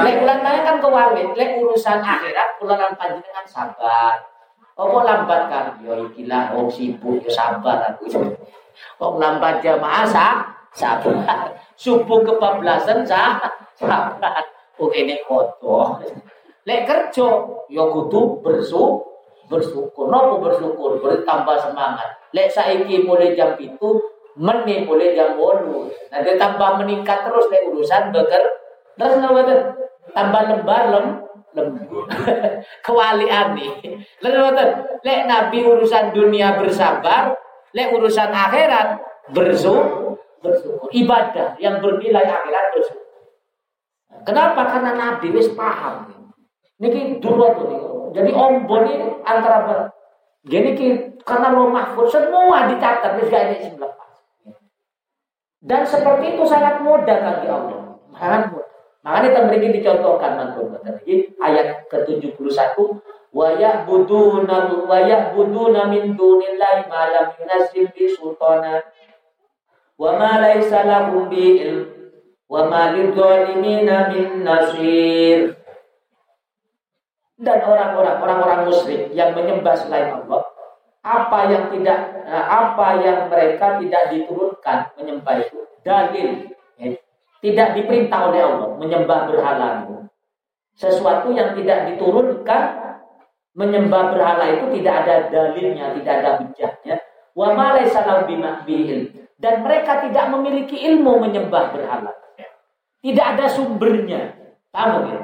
[0.03, 4.19] Lek bulan nanya kan kewali, lek urusan akhirat bulan panjenengan sabar.
[4.75, 5.65] Apa lambat kan?
[5.79, 8.11] Yo ya ikilah wong sibuk yo ya sabar aku.
[8.99, 11.53] Wong lambat jamaah sah, sabar.
[11.77, 14.43] Subuh kebablasan sabar.
[14.81, 16.01] Oh ini kotor.
[16.63, 17.27] Lek kerja
[17.69, 18.99] ya kudu bersu
[19.47, 20.09] bersyukur.
[20.09, 20.97] Nopo bersyukur?
[20.99, 22.09] Bertambah semangat.
[22.33, 24.01] Lek saiki mulai jam itu
[24.39, 25.91] meni boleh jam bolu.
[26.09, 28.43] Nanti tambah meningkat terus deh urusan beker.
[28.97, 29.59] Terus nggak
[30.13, 31.05] tambah lembar lem
[31.53, 32.09] lembut.
[32.85, 33.71] Kewalian nih.
[34.25, 34.41] Lalu
[35.05, 37.37] lek Nabi urusan dunia bersabar,
[37.77, 38.97] lek urusan akhirat
[39.31, 40.02] bersyukur,
[40.43, 40.91] bersyukur.
[40.91, 43.07] Ibadah yang bernilai akhirat bersyukur.
[44.27, 44.61] Kenapa?
[44.67, 46.11] Karena Nabi wis paham.
[46.77, 47.81] Niki dulu tuh nih.
[48.13, 49.89] Jadi om ini antara
[50.43, 50.87] Gini ki
[51.23, 53.95] karena lo mahfud semua dicatat wis gak ini sebelah
[55.63, 57.95] dan seperti itu sangat mudah bagi Allah.
[58.11, 58.71] Sangat mudah.
[59.03, 62.75] Makanya tembriki dicontohkan mantul lagi ayat ke-71
[63.35, 68.79] wa ya'buduna wa ya'buduna min dunillahi ma lam yunzil bi sultana
[69.99, 71.87] wa ma laysa lahum bi ilm
[72.49, 75.57] wa ma lidzalimina min nasir.
[77.37, 80.53] Dan orang-orang orang-orang musyrik yang menyembah selain Allah
[81.03, 85.59] apa yang tidak eh, apa yang mereka tidak diturunkan menyembah itu?
[85.83, 86.47] Dalil.
[86.79, 86.95] Ya,
[87.43, 90.07] tidak diperintah oleh Allah menyembah berhala itu.
[90.79, 92.95] Sesuatu yang tidak diturunkan
[93.53, 96.95] menyembah berhala itu tidak ada dalilnya, tidak ada hujahnya.
[97.35, 97.99] Wa ma laysa
[99.43, 102.15] Dan mereka tidak memiliki ilmu menyembah berhala.
[103.03, 104.39] Tidak ada sumbernya.
[104.71, 105.19] Paham ya?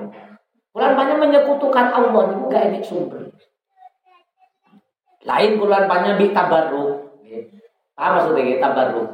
[0.76, 3.32] Bulan banyak menyekutukan Allah gak ada sumber.
[5.24, 7.16] Lain bulan banyak di tabarruk.
[7.96, 9.08] Apa maksudnya tabarruk?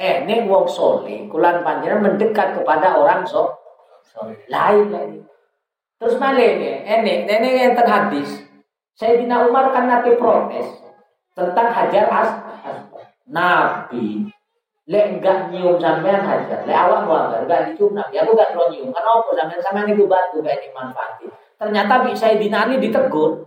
[0.00, 3.52] Eh, ini wong soleh, kulan panjenengan mendekat kepada orang so,
[4.48, 5.12] lain lain.
[6.00, 8.48] Terus malah ini, ini, ini yang terhadis.
[8.96, 10.72] Sayyidina Umar kan nanti protes
[11.36, 12.49] tentang hajar as
[13.30, 14.26] Nabi.
[14.90, 18.14] Lek enggak nyium sampean hajar, lek awak mau enggak enggak dicium Nabi.
[18.18, 18.90] Aku enggak terus nyium.
[18.90, 21.26] Kenapa sampean sampean itu batu kayak ini manfaati.
[21.54, 23.46] Ternyata bi Sayyidina Ali ditegur.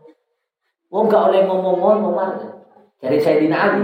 [0.88, 2.32] Oh enggak oleh ngomong-ngomong Umar.
[3.04, 3.84] Jadi Sayyidina Ali,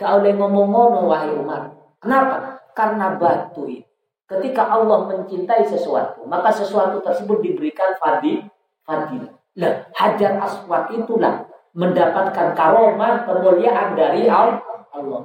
[0.00, 1.76] enggak oleh ngomong-ngomong wahai Umar.
[2.00, 2.64] Kenapa?
[2.72, 3.84] Karena batu itu.
[4.28, 8.44] Ketika Allah mencintai sesuatu, maka sesuatu tersebut diberikan fadi,
[8.84, 9.32] fadilah.
[9.56, 14.77] Lah, hajar aswad itulah mendapatkan karomah kemuliaan dari Allah.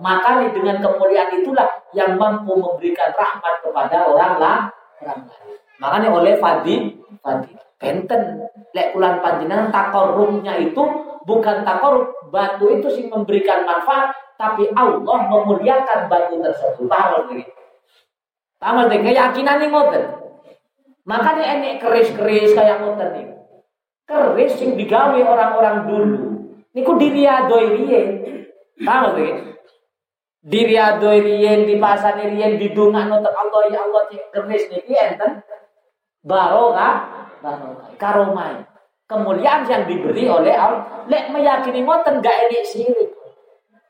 [0.03, 4.63] Maka dengan kemuliaan itulah yang mampu memberikan rahmat kepada orang lain.
[5.79, 7.51] Makanya oleh fadi, fadi.
[7.83, 8.39] Benten,
[8.71, 10.79] lek kulan panjenengan takorumnya itu
[11.27, 16.87] bukan takorum, batu itu sih memberikan manfaat, tapi Allah memuliakan batu tersebut.
[16.87, 17.43] Paham lagi?
[18.55, 19.03] Paham lagi?
[19.03, 20.03] Keyakinan ini ngoten.
[21.03, 23.27] Makanya ini keris-keris kayak ngoten nih.
[24.07, 26.19] Keris yang digawe orang-orang dulu.
[26.71, 28.07] Niku diriadoi riyen.
[28.79, 29.19] Paham
[30.43, 30.51] lagi?
[30.51, 35.39] Diriadoi riyen di pasar riyen di dungan ngoten Allah ya Allah cek keris niki enten
[36.19, 36.95] barokah
[37.39, 38.67] barokah karomai
[39.07, 43.11] kemuliaan yang diberi oleh Allah lek meyakini ngoten gak enik sirik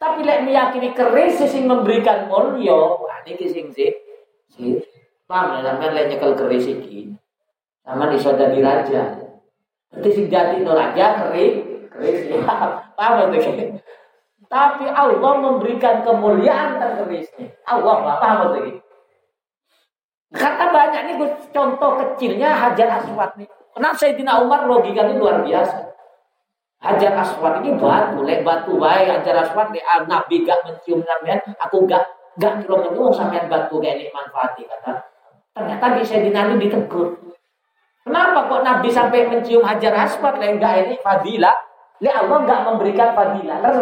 [0.03, 3.95] tapi lek meyakini keris sing memberikan mulia, wah niki sing sih.
[5.23, 7.15] Paham ya sampean lek nyekel keris iki.
[7.87, 9.15] Sama iso dadi raja.
[9.87, 12.43] Berarti sing dadi no raja keris, keris ya.
[12.99, 13.79] Paham ya
[14.49, 17.47] Tapi Allah memberikan kemuliaan tentang kerisnya.
[17.63, 18.79] Allah paham ya
[20.33, 21.15] Kata banyak nih
[21.53, 23.45] contoh kecilnya Hajar Aswad nih.
[23.73, 25.93] Kenapa Sayyidina Umar logikanya luar biasa.
[26.83, 31.39] Hajar aswad ini batu, lek batu baik hajar aswad lek ah, nabi gak mencium sampean,
[31.55, 32.03] aku gak
[32.35, 34.99] gak kilo menyuruh sampean batu kayak ini manfaati kata.
[35.55, 37.07] Ternyata di Sayyidina Ali ditegur.
[38.03, 41.55] Kenapa kok Nabi sampai mencium hajar aswad lek gak ini fadilah?
[42.03, 43.57] Lek Allah gak memberikan fadilah.
[43.63, 43.79] Terus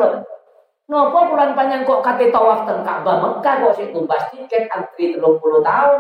[0.92, 5.24] Nopo pulang panjang kok kate tawaf teng Ka'bah Mekah kok sik tumbas tiket antri 30
[5.64, 6.00] tahun.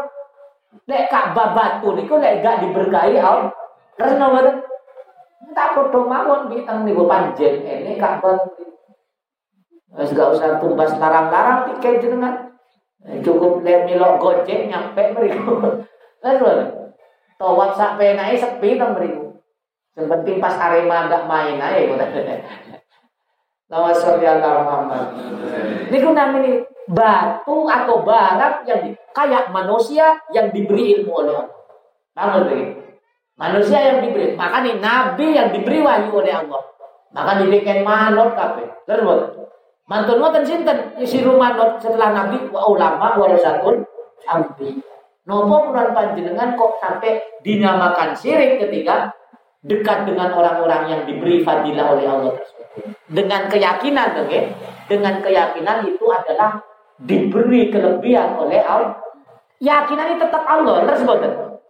[0.84, 3.56] Lek Ka'bah batu niku lek gak diberkahi Allah.
[3.95, 4.39] Terus nopo
[5.51, 8.36] Tak podo mawon bintang niku panjen ini kabar.
[9.95, 12.51] Wis gak usah tumbas larang-larang tiket jenengan.
[13.08, 15.56] Eh, cukup le milok gojek nyampe mriku.
[16.23, 16.67] Lalu
[17.39, 19.39] tawat sak penake sepi to mriku.
[19.95, 21.88] Yang penting pas Arema gak main ae
[23.71, 25.15] Lawas sholli ala Muhammad.
[25.88, 26.60] Niku namanya
[26.91, 31.60] batu atau barang yang kayak manusia yang diberi ilmu oleh Allah.
[32.12, 32.51] Paham
[33.39, 34.36] Manusia yang diberi.
[34.36, 36.62] Maka nih nabi yang diberi wahyu oleh Allah.
[37.15, 38.67] Maka dibikin manot kape.
[38.84, 39.41] Terus
[39.91, 43.84] Mantun ngoten sinten isi manot setelah nabi wa ulama warasatul
[44.23, 44.79] ambi.
[45.27, 49.12] Nopo puran panjenengan kok sampai dinamakan syirik ketika
[49.62, 52.65] dekat dengan orang-orang yang diberi fadilah oleh Allah tersebut.
[53.12, 54.54] Dengan keyakinan, okay?
[54.89, 56.62] dengan keyakinan itu adalah
[57.02, 58.97] diberi kelebihan oleh Allah.
[59.62, 61.06] Yakinan ini tetap Allah, terus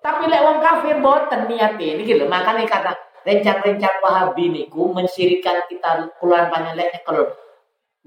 [0.01, 2.89] tapi lek wong kafir boten niate niki lho makane kata
[3.21, 7.37] rencang-rencang Wahabi niku mensirikan kita kuluan banyak lek nyekel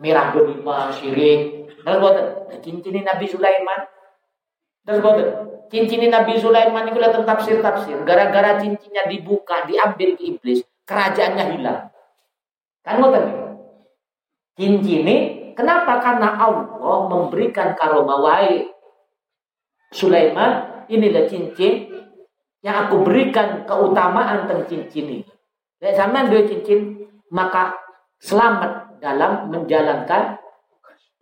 [0.03, 1.71] merah delima syirik.
[1.71, 2.27] Terus boten
[2.67, 3.87] cincin Nabi Sulaiman.
[4.83, 8.03] Terus boten cincin Nabi Sulaiman niku tentang tafsir-tafsir.
[8.03, 11.81] Gara-gara cincinnya dibuka, diambil ke iblis, kerajaannya hilang.
[12.85, 13.45] Kan boten
[14.55, 15.17] Cincin ini
[15.59, 15.99] kenapa?
[15.99, 18.71] Karena Allah memberikan karomah wahai
[19.91, 21.91] Sulaiman inilah cincin
[22.63, 25.27] yang aku berikan keutamaan tentang cincin ini.
[25.79, 27.75] Dan sama dua cincin, maka
[28.23, 30.39] selamat dalam menjalankan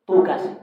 [0.06, 0.61] tugas.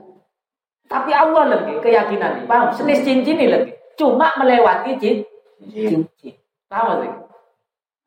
[0.90, 2.74] Tapi Allah lagi keyakinan ini, paham?
[2.74, 5.22] Senis cincin ini lagi, cuma melewati cincin.
[5.70, 6.34] cincin.
[6.66, 7.08] Paham lagi?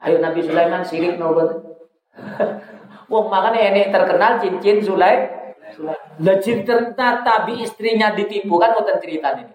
[0.04, 1.64] Ayo Nabi Sulaiman sirik nobat.
[3.12, 5.56] Wong makanya ini terkenal cincin Sulaiman.
[5.80, 9.48] Lah ternyata bi istrinya ditipu kan ngoten cerita ini.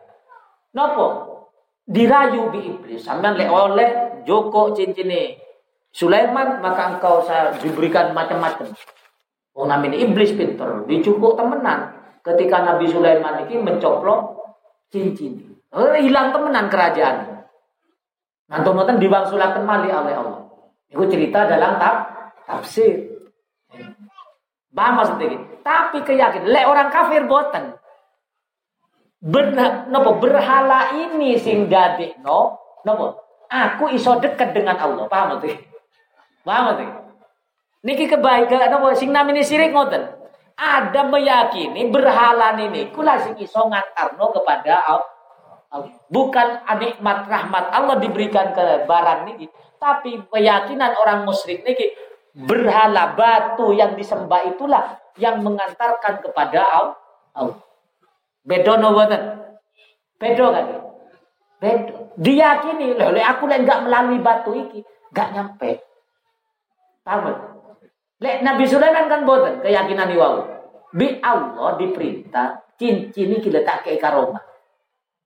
[0.72, 1.06] Nopo?
[1.84, 3.04] Dirayu bi iblis.
[3.04, 5.36] Sampean le oleh Joko cincine
[5.92, 8.72] Sulaiman maka engkau saya diberikan macam-macam.
[9.52, 11.97] Oh namanya iblis pinter, dicukuk temenan.
[12.28, 14.20] Ketika Nabi Sulaiman ini mencoplok
[14.92, 15.48] cincin.
[15.72, 17.44] Oh, hilang temenan kerajaan.
[18.48, 20.44] Nanti nanti diwangsulakan mali oleh Allah.
[20.88, 21.96] Itu cerita dalam tab
[22.44, 23.16] tafsir.
[24.72, 25.40] Paham maksudnya?
[25.64, 27.76] Tapi keyakinan, lek orang kafir boten.
[29.18, 29.50] Ber,
[29.88, 31.66] nopo berhala ini sing
[32.22, 35.04] no, nopo aku iso dekat dengan Allah.
[35.08, 35.64] Paham maksudnya?
[36.44, 36.92] Paham maksudnya?
[37.84, 40.17] Niki kebaikan nopo sing namine sirik ngoten.
[40.58, 45.86] Ada meyakini berhala ini kula sing iso ngantarno kepada Allah.
[46.10, 46.48] Bukan
[46.82, 49.46] nikmat rahmat Allah diberikan ke barang ini,
[49.78, 51.94] tapi keyakinan orang musyrik niki
[52.34, 56.64] berhala batu yang disembah itulah yang mengantarkan kepada
[57.34, 57.58] Allah.
[58.42, 59.22] Bedo no boten?
[60.18, 60.66] Bedo kan?
[61.62, 62.16] Bedo.
[62.18, 64.82] Diyakini loh, aku lek enggak melalui batu iki,
[65.14, 65.70] enggak nyampe.
[67.06, 67.57] Paham?
[68.18, 70.42] Lek Nabi Sulaiman kan boten keyakinan wau.
[70.90, 74.42] Bi Allah diperintah cincin iki letak ke karomah.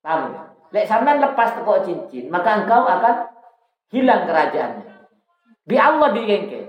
[0.05, 0.53] Paham?
[0.73, 3.29] Lek sampean lepas teko cincin, maka engkau akan
[3.93, 5.09] hilang kerajaannya.
[5.65, 6.61] Bi Allah digengke.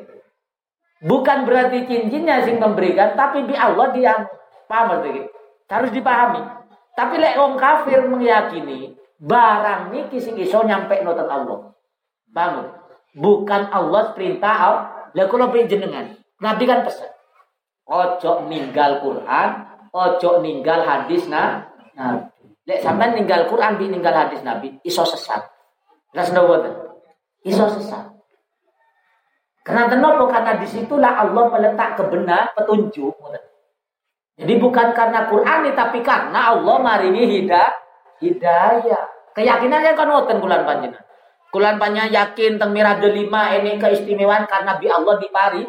[1.03, 4.15] Bukan berarti cincinnya sing memberikan, tapi bi Allah dia
[4.71, 5.27] paham begitu.
[5.67, 6.45] Harus dipahami.
[6.93, 11.73] Tapi lek wong kafir meyakini barang niki sing iso nyampe noten Allah.
[12.29, 12.69] Bangun.
[13.17, 14.92] Bukan Allah perintah Allah.
[15.13, 16.13] Lah kula jenengan.
[16.41, 17.09] Nabi kan pesan.
[17.83, 19.49] Ojo ninggal Quran,
[19.91, 21.67] ojo ninggal hadis nah.
[21.93, 22.31] Nah,
[22.65, 25.43] lek sampean ninggal Quran bi ninggal hadis Nabi iso sesat.
[26.13, 26.29] Ras
[27.43, 28.13] Iso sesat.
[29.63, 30.23] Karena kenapa?
[30.31, 33.15] Karena di situlah Allah meletak kebenaran petunjuk.
[34.33, 37.71] Jadi bukan karena Quran tapi karena Allah maringi hidayah.
[38.23, 39.03] Hidayah.
[39.33, 41.12] Keyakinannya kan ngoten bulan panjenengan.
[41.53, 45.61] Kulan panjang yakin teng mirah delima ini keistimewaan karena bi Allah dipari.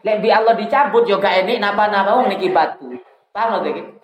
[0.00, 2.88] Lek bi Allah dicabut juga ini napa-napa wong niki batu.
[3.28, 4.00] Paham lho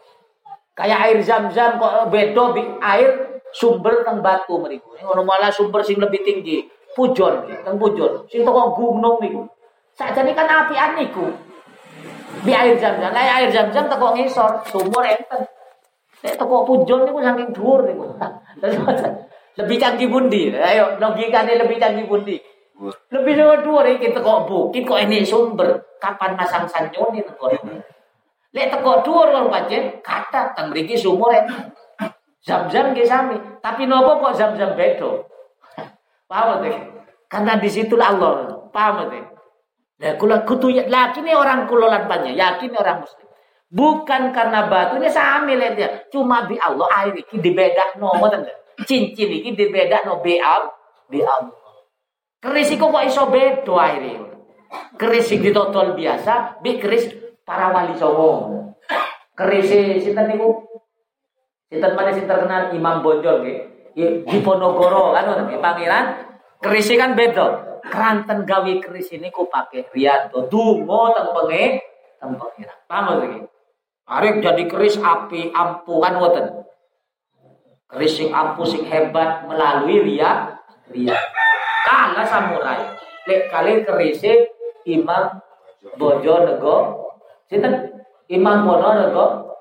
[0.77, 4.93] Kayak air zam-zam kok bedo bi air sumber teng batu meriku.
[5.01, 6.61] Ngono malah sumber sing lebih tinggi
[6.93, 8.29] pujon, teng pujon.
[8.29, 9.49] Sing toko gunung niku.
[9.97, 11.25] Sakjane kan apian niku.
[12.45, 15.41] Di air jam-jam, lah air jam-jam teko ngisor, sumur enten.
[16.21, 18.13] Nek teko pujon niku saking dhuwur niku.
[19.55, 20.51] lebih canggih bundi.
[20.55, 22.37] Ayo logikane lebih canggih bundi.
[23.15, 25.99] Lebih dhuwur dhuwur iki teko bukit kok ini sumber.
[26.03, 27.79] Kapan masang sanjoni teko ini.
[28.55, 31.31] Lek teko dhuwur karo pancen kata teng mriki sumur.
[32.45, 35.25] Zam-zam nggih sami, tapi nopo kok zam-zam bedo?
[36.29, 36.77] Paham deh?
[37.25, 38.69] Karena di situ Allah.
[38.69, 39.25] Paham deh?
[40.05, 43.25] Nah, kula kutu yakin orang kulolan banyak, yakin orang muslim.
[43.73, 46.05] Bukan karena batunya sama dia.
[46.13, 48.13] Cuma bi Allah air iki dibeda no
[48.83, 50.75] Cincin iki dibeda no Allah.
[51.07, 51.55] Bi Allah.
[52.45, 54.21] Keris iku kok iso beda air
[54.99, 57.09] Keris iki ditotol biasa, bi keris
[57.47, 58.75] para wali songo.
[59.33, 59.71] Keris
[60.03, 60.61] sinten niku?
[61.71, 63.59] Sinten mana sing terkenal Imam Bonjol nggih.
[64.27, 66.05] Diponegoro kan pangeran
[66.59, 67.79] keris kan beda.
[67.85, 71.65] Keranten gawe keris ini ku pakai riyanto dungo teng penge
[72.19, 72.79] teng pangeran.
[72.89, 73.41] Paham lagi?
[74.45, 76.21] Jadi keris api ampu kan
[77.95, 80.51] Keris sing ampu sing hebat melalui ria
[80.91, 81.15] ria.
[81.87, 82.91] Kalah samurai.
[83.31, 84.19] Lek kali keris
[84.83, 85.39] Imam
[85.95, 87.07] Bojonegoro.
[87.47, 87.95] Sinten?
[88.27, 89.55] Imam Bojonegoro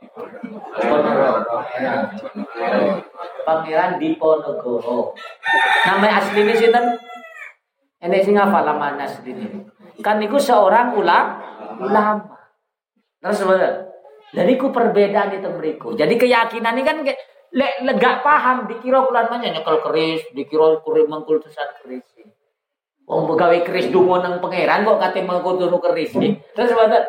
[3.44, 5.14] Pangeran Diponegoro.
[5.86, 6.86] Nama aslinya sinten?
[8.04, 9.48] Ini sing hafal nama aslinya.
[10.02, 11.38] Kan niku seorang ulang
[11.80, 12.34] ulama.
[13.22, 13.72] Terus sebenarnya.
[14.34, 15.94] Jadi ku perbedaan itu mriku.
[15.94, 16.98] Jadi keyakinan ini kan
[17.54, 22.06] lek lega paham dikira kulan mana nyekel keris, dikira kuring mengkul tusan keris.
[23.06, 26.12] Wong begawe keris dungo nang pangeran kok kate mengkul keris.
[26.58, 27.02] Terus sebenarnya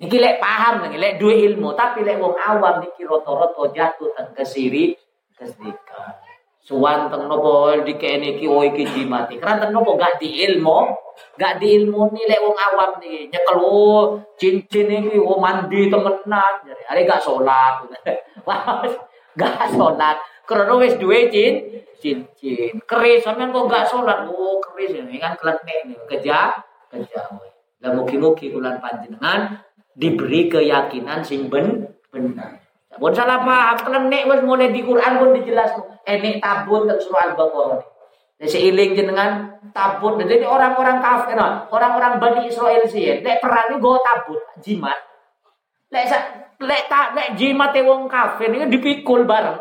[0.00, 4.32] Niki lek paham niki lek duwe ilmu, tapi lek wong awam niki roto-roto jatuh teng
[4.32, 4.96] kesiri
[5.36, 6.16] kesedikan.
[6.64, 9.36] Suwan teng nopo dikene iki oh iki jimati.
[9.36, 10.88] Karena teng nopo gak di ilmu,
[11.36, 16.54] gak di ilmu nih lek wong awam nih nyekel oh cincin iki oh mandi temenan.
[16.64, 17.84] Are gak salat.
[19.38, 20.16] gak salat.
[20.48, 22.80] Karena wis duwe cin cincin.
[22.86, 24.26] Keris sampean kok gak salat.
[24.26, 26.54] Oh keris ini kan kletek nih keja
[26.90, 27.20] keja.
[27.80, 29.62] Lah mugi-mugi kulan panjenengan
[29.96, 32.60] diberi keyakinan sing ben benar.
[32.90, 35.72] Pun salah paham, klenek wis mulai di Quran pun dijelas
[36.02, 37.80] enek tabun teng surah Al-Baqarah.
[38.40, 40.18] Seiling jenengan tabun.
[40.20, 41.38] Jadi orang-orang kafir,
[41.70, 45.09] orang-orang Bani Israel sih, nek perang ini go tabun, jimat.
[45.90, 46.06] Lek
[46.62, 49.58] lek tak lek jimat wong kafir ini dipikul bareng.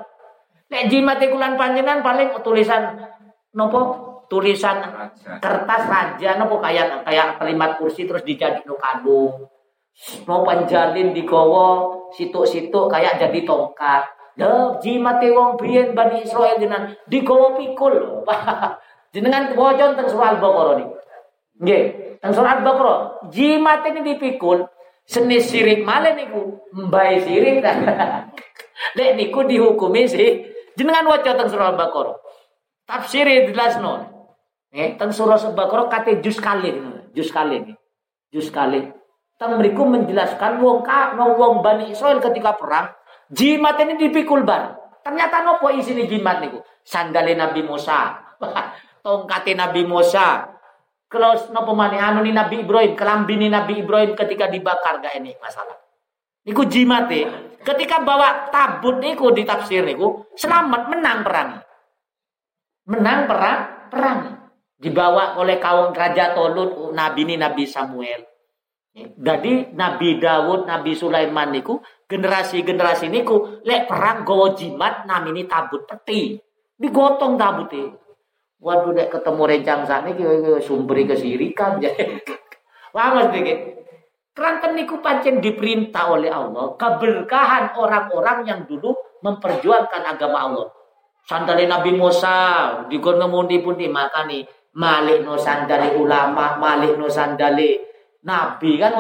[0.70, 3.02] Lek jimat kulan panjenengan paling tulisan
[3.58, 4.08] nopo?
[4.30, 4.78] Tulisan
[5.42, 6.62] kertas raja nopo?
[6.62, 9.50] Kayak kayak kalimat kursi terus dijadikan kandung.
[10.30, 14.06] Mau panjalin di gowo situ-situ kayak jadi tongkat.
[14.38, 16.94] Dah jimat wong biyen Bani Israel jenengan.
[17.10, 18.22] Di gowo pikul.
[19.18, 20.86] jenengan bocon teng surah Al-Baqarah
[21.60, 21.82] Nggih,
[22.22, 22.32] teng
[23.34, 24.70] jimat ini dipikul
[25.10, 27.66] senis sirik male niku, mbai sirik
[28.98, 30.46] Lek niku dihukumi sih
[30.78, 32.16] jenengan waca teng surat Baqarah.
[32.88, 34.08] Tafsir jelasno.
[34.72, 36.72] Nggih, teng surat Baqarah kate jus kali
[37.12, 37.76] jus kali
[38.30, 38.86] Jus kali.
[39.36, 42.94] Teng mriku menjelaskan wong ka wong Bani Israel ketika perang,
[43.34, 44.78] jimat ini dipikul bar.
[45.02, 46.62] Ternyata nopo isine jimat niku?
[46.86, 48.16] Sandale Nabi Musa.
[49.04, 50.44] Tongkate Nabi Musa,
[51.10, 55.74] kalau nopo mani anu ni Nabi Ibrahim, kelambini Nabi Ibrahim ketika dibakar gak ini masalah.
[56.46, 57.26] Niku jimate.
[57.66, 61.50] Ketika bawa tabut niku di tafsir niku selamat menang perang.
[62.94, 64.20] Menang perang perang.
[64.80, 68.24] Dibawa oleh kaum raja Tolut Nabi ini Nabi Samuel.
[68.96, 76.38] Jadi Nabi Dawud, Nabi Sulaiman niku generasi-generasi niku lek perang gowo jimat namini tabut peti.
[76.80, 78.09] Digotong tabut itu.
[78.60, 80.24] Waduh nek ketemu rencang sakniki
[80.60, 81.80] sumberi kesirikan.
[82.96, 83.80] Paham sedikit.
[84.36, 90.68] Keranten niku pancen diperintah oleh Allah keberkahan orang-orang yang dulu memperjuangkan agama Allah.
[91.28, 94.48] Sandali Nabi Musa dikono mundi pun dimakani
[94.80, 97.80] malik no sandali ulama, malik no sandali
[98.24, 98.96] nabi kan.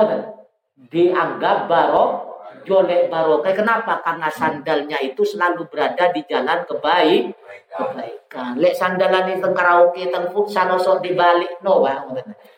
[0.80, 2.28] Dianggap barok
[2.64, 3.53] jolek barokah.
[3.53, 4.01] Kenapa?
[4.03, 7.36] Karena sandalnya itu selalu berada di jalan kebaik
[7.70, 8.57] kebaikan.
[8.57, 12.05] Lek sandalan itu karaoke teng futsal osok dibalik no bang.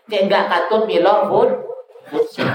[0.08, 1.50] Kayak enggak katun milok pun
[2.08, 2.48] futsal.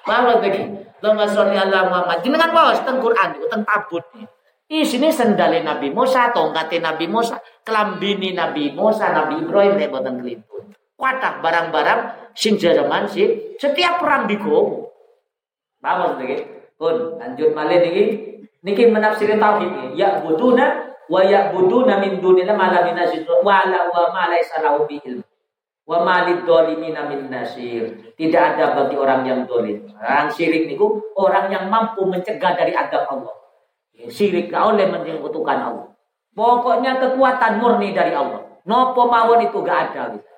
[0.08, 0.62] Lagi?
[1.00, 2.18] Lama sholli ala Muhammad.
[2.24, 4.04] Jenengan bawas teng Quran teng tabut.
[4.70, 10.22] Di sini sandalin Nabi Musa, tongkatnya Nabi Musa, kelambini Nabi Musa, Nabi Ibrahim, lek boten
[10.22, 10.70] kelintun.
[10.94, 13.26] Kuatah barang-barang sing sih
[13.58, 14.86] setiap perang digowo.
[15.80, 16.59] Paham lagi?
[16.80, 18.02] Pun lanjut malih niki
[18.64, 19.92] niki menafsiri tauhid.
[20.00, 24.64] Ya buduna wa ya buduna min dunillah ma la minasir wa la wa ma laisa
[24.64, 25.20] lahu ilm.
[25.84, 28.16] Wa ma lidzalimin min nasir.
[28.16, 29.92] Tidak ada bagi orang yang dolim.
[29.92, 33.36] Orang syirik niku orang yang mampu mencegah dari adab Allah.
[34.08, 35.92] Syirik gak oleh menyekutukan Allah.
[36.32, 38.40] Pokoknya kekuatan murni dari Allah.
[38.64, 40.32] Nopo mawon itu gak ada gitu.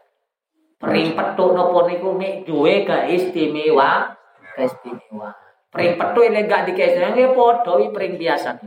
[0.82, 4.18] Pering petuk nopo niku mek duwe keistimewa,
[4.58, 5.30] keistimewa.
[5.72, 8.60] Pring petu ini gak dikasih, ini podo pring biasa.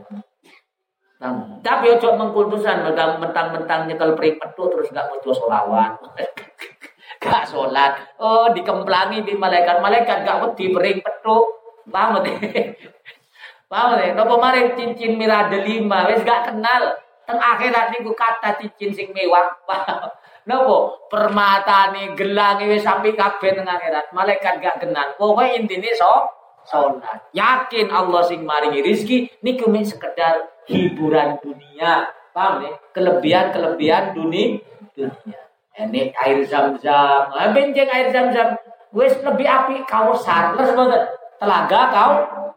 [1.22, 2.82] Nah, tapi ojo mengkultusan,
[3.22, 6.02] mentang-mentang nyekel pring petu terus gak butuh sholawat.
[7.26, 7.92] gak sholat.
[8.22, 9.82] Oh, dikemplangi di malaikat.
[9.82, 11.38] Malaikat gak wedi pring petu.
[11.90, 12.38] Paham deh.
[13.72, 14.10] Paham deh.
[14.18, 16.94] Nopo mari cincin mirah delima, wis gak kenal.
[17.26, 19.46] Teng akhirat niku kata cincin sing mewah.
[20.50, 24.14] Nopo permata nih gelang wis sampai kabeh teng akhirat.
[24.14, 25.14] Malaikat gak kenal.
[25.18, 26.35] Pokoknya intinya so
[26.66, 27.32] sholat.
[27.32, 32.10] Yakin Allah sing maringi rizki niku mek sekedar hiburan dunia.
[32.36, 32.74] Paham ya?
[32.92, 34.60] Kelebihan-kelebihan dunia
[34.92, 35.40] dunia.
[35.76, 37.32] Ini air zam-zam.
[37.52, 38.60] Benjeng air zam-zam.
[38.96, 40.56] Wes lebih api kausar.
[40.56, 41.02] Terus banget.
[41.40, 42.14] Telaga kau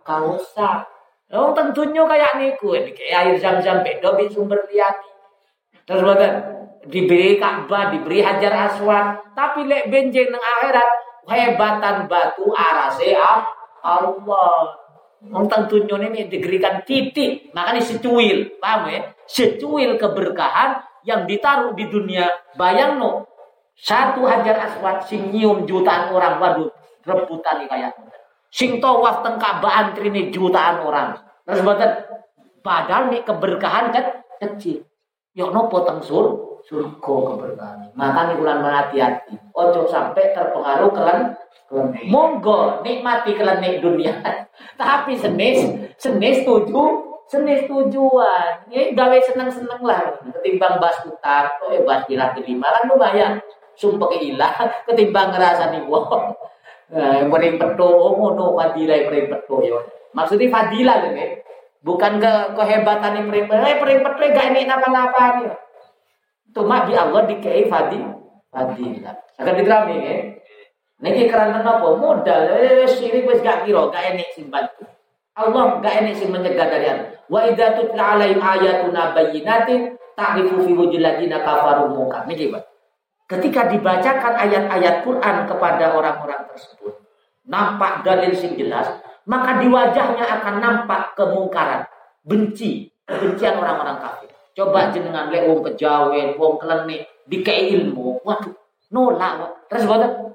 [0.07, 0.87] kausar.
[1.29, 2.75] Oh, tentunya kayak niku.
[2.75, 5.11] Ini kayak air zam-zam beda bin sumber liati.
[5.87, 6.33] Terus banget.
[6.89, 9.35] Diberi Ka'bah, diberi Hajar Aswad.
[9.35, 10.89] Tapi lek benjeng nang akhirat
[11.29, 13.45] hebatan batu arase ah
[13.83, 14.79] Allah.
[15.19, 19.03] Wong tentunya ini diberikan titik, makanya secuil, paham ya?
[19.27, 22.31] Secuil keberkahan yang ditaruh di dunia.
[22.55, 23.27] Bayang no,
[23.75, 25.35] satu hajar aswad sing
[25.67, 26.71] jutaan orang, waduh,
[27.03, 27.93] rebutan nih kayak.
[28.55, 31.19] Sing tawaf tengkabaan trini jutaan orang.
[31.43, 31.91] Terus badan,
[32.63, 34.87] padahal nih keberkahan kan kecil.
[35.35, 37.79] Yuk no potong sur, surga keberkahan.
[37.95, 39.35] Makanya bulan hati-hati.
[39.55, 41.39] Ojo sampai terpengaruh kalian
[42.09, 44.17] Monggo nikmati kelenik dunia.
[44.81, 45.69] Tapi senis,
[46.01, 46.85] senis tuju,
[47.29, 48.65] senis tujuan.
[48.73, 50.17] Ya gawe seneng-seneng lah.
[50.33, 53.33] Ketimbang bas putar, oh ya bas di lima kan lumayan.
[53.77, 54.57] Sumpah ilah
[54.89, 56.35] ketimbang ngerasa nih wong.
[56.89, 59.77] Nah, peto, oh ngono fadilah yang paling peto ya.
[60.17, 61.27] Maksudnya fadilah kan ya.
[61.85, 63.61] Bukan ke kehebatan yang paling peto.
[63.61, 63.99] Eh paling
[64.33, 65.53] gak ini apa-apa nih.
[66.53, 68.17] Cuma di Allah dikei fadilah.
[68.49, 69.15] Fadilah.
[69.39, 70.17] Akan diterami ya.
[70.99, 71.95] Niki kerana apa?
[71.95, 72.43] Modal.
[72.59, 74.83] Eh, syirik wis gak kira, gak enek sing bantu.
[75.39, 77.05] Allah gak enek sing mencegah dari anu.
[77.31, 82.27] Wa idza tutla alaihim ayatuna bayyinatin ta'rifu fi wujhil ladina kafaru munkar.
[82.27, 82.67] Niki, Pak.
[83.29, 86.97] Ketika dibacakan ayat-ayat Quran kepada orang-orang tersebut,
[87.45, 88.89] nampak dalil sing jelas,
[89.29, 91.85] maka di wajahnya akan nampak kemungkaran,
[92.25, 94.33] benci, kebencian orang-orang kafir.
[94.59, 98.51] Coba jenengan lek wong kejawen, wong klenik, dikei ilmu, waduh,
[98.91, 99.55] nolak.
[99.71, 100.35] Terus boten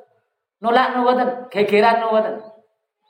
[0.64, 2.40] Nolak no boten, gegeran no boten.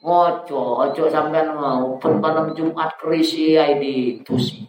[0.01, 4.65] Ojo, ojo sampean mau ben malam Jumat krisi ae di tusi.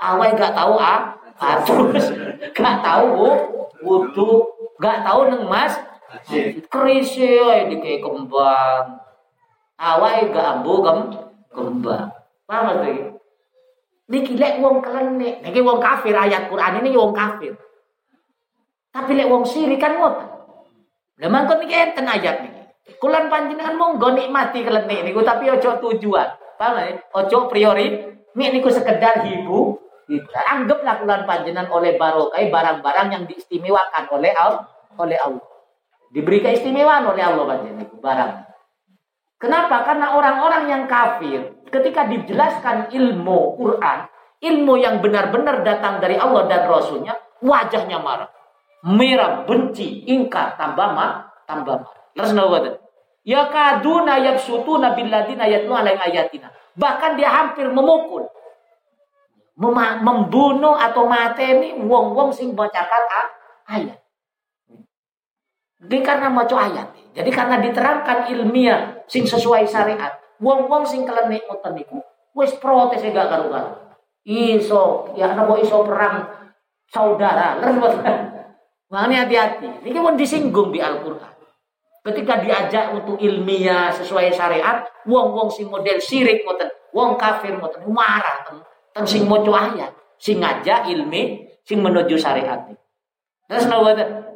[0.00, 2.08] Awai gak tahu ah, atus.
[2.56, 3.36] Gak tahu
[3.84, 4.48] wudu,
[4.80, 5.76] gak tahu neng Mas
[6.72, 8.96] Kerise ae dikei kembang.
[9.76, 10.98] Awake gak ambu gem
[11.52, 12.08] kembang.
[12.48, 13.11] Paham iki?
[14.12, 17.56] Niki lek wong kelenik, niki wong kafir ayat Quran ini wong kafir.
[18.92, 20.28] Tapi lek wong siri kan ngoten.
[21.16, 22.60] Lah mangkon niki enten ayat niki.
[23.00, 26.28] Kulan panjenengan monggo nikmati kelenik niku tapi ojo tujuan.
[26.60, 27.00] Paham ya?
[27.16, 28.12] Ojo priori.
[28.36, 29.76] Mik niku sekedar hibu,
[30.32, 34.68] Anggaplah kulan panjenengan oleh barokai barang-barang yang diistimewakan oleh Allah,
[35.00, 35.46] oleh Allah.
[36.12, 38.32] Diberi keistimewaan oleh Allah panjenengan barang.
[39.40, 39.76] Kenapa?
[39.88, 43.98] Karena orang-orang yang kafir ketika dijelaskan ilmu Quran,
[44.44, 48.28] ilmu yang benar-benar datang dari Allah dan Rasulnya, wajahnya marah.
[48.82, 52.02] Merah, benci, ingkar, tambah mah, tambah marah.
[52.12, 52.82] Nawabat.
[53.22, 56.50] Ya kaduna yabsutuna billadina yatlu alaih ayatina.
[56.74, 58.26] Bahkan dia hampir memukul.
[59.52, 63.02] Mem membunuh atau mateni wong-wong sing bacakan
[63.70, 64.02] ayat.
[65.82, 66.88] Ini karena maca ayat.
[67.14, 70.18] Jadi karena diterangkan ilmiah sing sesuai syariat.
[70.40, 71.98] Wong-wong sing kelenik ngoten niku
[72.32, 73.76] wis protes gak karu-karu.
[74.22, 76.24] Iso, ya napa iso perang
[76.88, 77.58] saudara.
[78.92, 79.88] Makanya hati-hati.
[79.88, 81.32] Ini pun disinggung di Al-Qur'an.
[82.02, 88.42] Ketika diajak untuk ilmiah sesuai syariat, wong-wong sing model sirik ngoten, wong kafir ngoten marah
[88.92, 92.58] teng sing maca ayat, sing ngajak ilmi, sing menuju syariat.
[93.46, 94.28] Terus ngoten.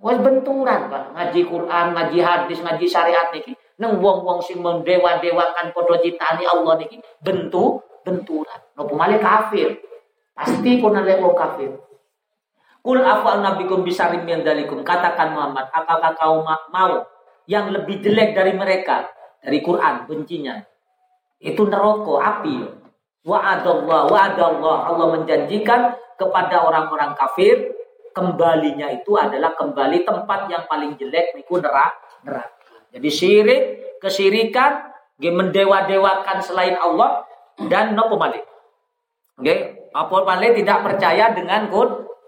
[0.00, 1.12] Wes benturan, Pak.
[1.12, 3.52] Ngaji Quran, ngaji hadis, ngaji syariat niki.
[3.80, 8.60] Neng wong-wong sing mendewa-dewakan padha ciptaane Allah niki bentu benturan.
[8.76, 9.80] Nopo malih kafir.
[10.36, 11.72] Pasti pun ada wong kafir.
[12.80, 14.80] Kul afal nabikum bisarim min dalikum.
[14.80, 17.04] Katakan Muhammad, apakah kau mau
[17.44, 19.04] yang lebih jelek dari mereka?
[19.40, 20.60] Dari Quran, bencinya.
[21.40, 22.56] Itu neraka, api.
[23.24, 24.76] Wa'adallah, wa'adallah.
[24.92, 27.68] Allah menjanjikan kepada orang-orang kafir,
[28.16, 32.59] kembalinya itu adalah kembali tempat yang paling jelek, niku neraka.
[32.90, 33.62] Jadi syirik,
[34.02, 37.22] kesirikan, mendewa-dewakan selain Allah,
[37.68, 38.46] dan nopo malik.
[39.36, 40.16] Oke, apa
[40.56, 41.68] tidak percaya dengan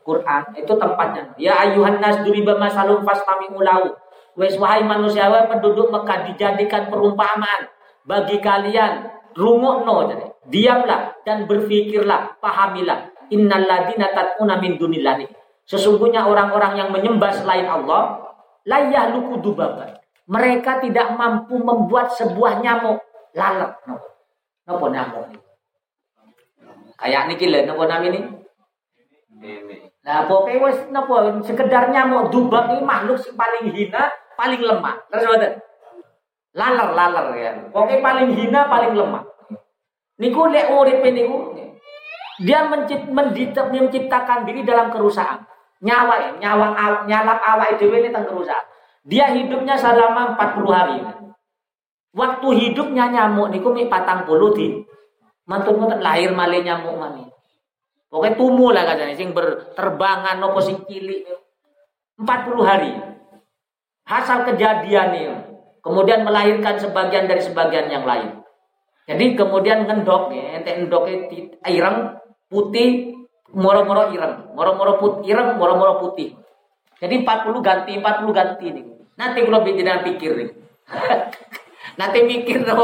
[0.02, 1.32] Quran itu tempatnya.
[1.38, 3.94] Ya ayuhan nas duriba masalum fastami ulau.
[4.34, 7.68] Wes wahai manusia wahai penduduk Mekah dijadikan perumpamaan
[8.08, 10.26] bagi kalian rungokno jadi.
[10.42, 13.14] Diamlah dan berfikirlah, pahamilah.
[13.30, 15.22] Innal ladina tatuna min dunillah.
[15.62, 18.26] Sesungguhnya orang-orang yang menyembah selain Allah
[18.66, 20.01] layah luku dubaban.
[20.33, 23.05] Mereka tidak mampu membuat sebuah nyamuk
[23.37, 23.76] lalat.
[24.64, 25.39] Nopo nyamuk ini?
[26.97, 28.20] Kayak niki lho nopo namanya ini?
[30.03, 34.97] Nah, pokoknya wes napa sekedar nyamuk dubak ini makhluk sing paling hina, paling lemah.
[35.12, 35.53] Terus mboten.
[36.57, 37.51] Laler laler ya.
[37.68, 39.22] Pokoknya paling hina, paling lemah.
[40.16, 41.53] Niku lek urip niku
[42.41, 45.45] dia mencipt, menciptakan diri dalam kerusakan.
[45.83, 46.66] Nyawa ya, nyawa
[47.05, 48.71] nyalap awak dhewe ini tentang kerusakan.
[49.03, 50.98] Dia hidupnya selama 40 hari.
[52.12, 54.84] Waktu hidupnya nyamuk niku mi patang puluh di
[55.48, 57.24] mantun lahir malih nyamuk mani.
[58.12, 61.24] Pokoknya tumuh lah katanya, sing berterbangan nopo sing cilik.
[62.20, 62.28] 40
[62.61, 62.92] hari.
[64.05, 65.24] Hasil kejadian nih.
[65.80, 68.44] Kemudian melahirkan sebagian dari sebagian yang lain.
[69.09, 71.11] Jadi kemudian ngendok ya, ente endok
[71.66, 73.18] ireng putih
[73.50, 76.38] moro-moro ireng, moro-moro putih ireng, moro-moro putih.
[77.03, 78.86] Jadi 40 ganti 40 ganti nih.
[79.16, 80.50] Nanti kalau bikin pikir nih.
[82.00, 82.76] Nanti mikir tuh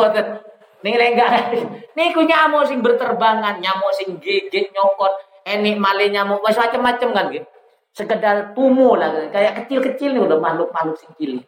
[0.79, 1.51] Ning enggak
[1.99, 5.11] niku nyamuk sing berterbangan, nyamuk sing gigit nyokot,
[5.43, 7.49] enik male nyamuk macam-macam kan gitu.
[7.91, 11.43] Sekedar tumu lah kayak kecil-kecil nih udah makhluk-makhluk sing cilik.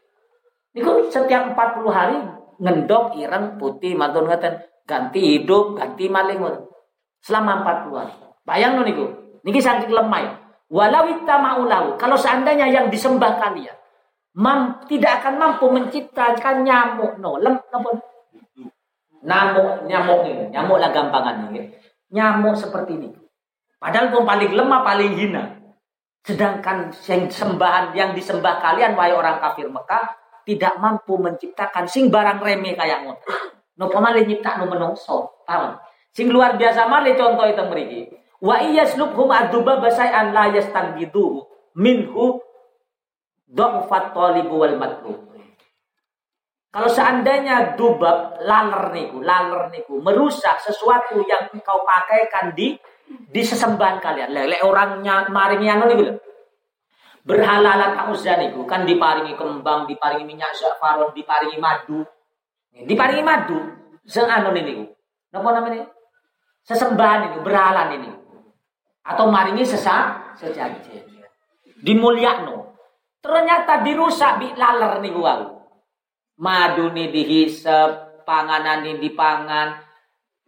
[0.74, 2.18] Niku setiap 40 hari
[2.58, 6.42] ngendok ireng putih mantun ngaten ganti hidup, ganti maling
[7.22, 8.14] selama 40 hari.
[8.42, 9.06] Bayang niku.
[9.46, 10.20] Niki saking lemah.
[10.26, 10.32] Ya.
[10.70, 13.79] Walau maulau, kalau seandainya yang disembah kalian
[14.36, 17.78] mam, tidak akan mampu menciptakan nyamuk no lem no,
[19.20, 21.68] Nyamuk, nyamuk ini, nyamuk lah gampangan ini.
[22.08, 23.12] Nyamuk seperti ini.
[23.76, 25.60] Padahal pun paling lemah, paling hina.
[26.24, 30.04] Sedangkan yang sembahan yang disembah kalian wahai orang kafir Mekah
[30.44, 33.24] tidak mampu menciptakan sing barang remeh kayak ngono.
[33.80, 35.44] No pamalih nyipta no menungso.
[35.48, 35.80] Paham?
[36.12, 38.02] Sing luar biasa malih contoh itu mriki.
[38.40, 41.44] Wa iyaslubhum aduba basai'an la yastanbidu
[41.76, 42.40] minhu
[43.50, 45.18] dhafat talibu wal matlub.
[46.70, 52.78] Kalau seandainya dubab laler niku, laler niku merusak sesuatu yang engkau pakaikan di
[53.10, 54.30] di sesembahan kalian.
[54.30, 56.14] Lele orangnya maring yang niku
[57.20, 62.00] Berhala Lat Uzza niku kan diparingi kembang, diparingi minyak zafaron, diparingi madu.
[62.72, 63.58] Diparingi madu.
[64.08, 64.88] Sing anu niku.
[65.30, 65.84] Napa namanya?
[66.64, 68.10] Sesembahan ini, berhala ini.
[69.04, 70.80] Atau maringi sesak sejajar.
[71.80, 72.69] Dimulyakno.
[73.20, 75.44] Ternyata dirusak bi laler nih gua.
[76.40, 79.76] Madu nih dihisep, panganan nih dipangan.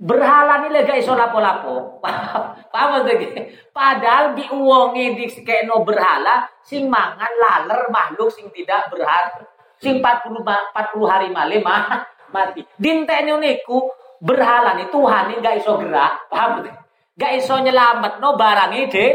[0.00, 2.00] Berhala nih lega iso lapo-lapo.
[2.72, 3.28] Paham lagi?
[3.70, 9.44] Padahal di uongi di keno berhala sing mangan laler makhluk sing tidak berhala.
[9.76, 12.64] Sing 40 40 hari malam mah mati.
[12.80, 16.24] Dintene niku berhala nih Tuhan nih gak iso gerak.
[16.32, 16.72] Paham lagi?
[17.20, 19.06] Gak iso nyelamet no barang ide.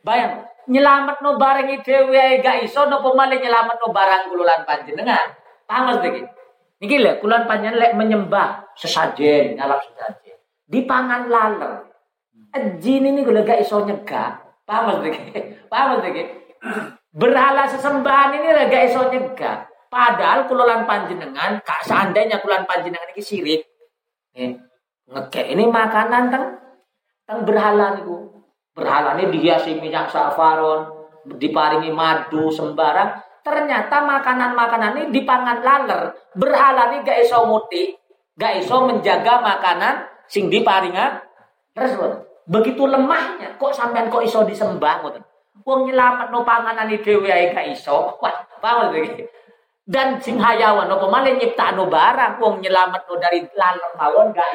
[0.00, 5.34] Bayang nyelamet no barang dhewe gak iso napa malih nyelamet no barang kululan panjenengan.
[5.64, 6.22] Paham iki?
[6.78, 10.36] Niki lho kululan panjenengan lek menyembah sesajen, ngalap sesajen.
[10.68, 11.88] Dipangan laler.
[12.78, 14.38] Jin ini kalau gak iso nyegah.
[14.68, 15.66] Paham iki?
[15.72, 16.22] Paham iki?
[17.10, 19.66] Berhala sesembahan ini gak iso nyegah.
[19.88, 23.64] Padahal kululan panjenengan, kak seandainya kululan panjenengan ini sirik,
[24.36, 24.52] eh,
[25.08, 26.44] ngekek ini makanan teng
[27.24, 28.37] teng berhala niku
[28.78, 30.86] berhala ini dihiasi minyak safaron,
[31.26, 33.18] diparingi madu sembarang.
[33.42, 36.14] Ternyata makanan-makanan ini dipangan laler.
[36.38, 37.90] Berhala ini gak iso muti,
[38.38, 41.26] gak iso menjaga makanan sing diparinga.
[41.74, 41.98] Terus
[42.46, 45.24] begitu lemahnya, kok sampean kok iso disembah ngoten.
[45.66, 48.14] Wong nyelamet no panganan ini dewe gak iso.
[48.22, 48.94] Wah, paham
[49.88, 54.48] Dan sing hayawan no malih nyiptakno barang wong nyelamet no dari laler mawon gak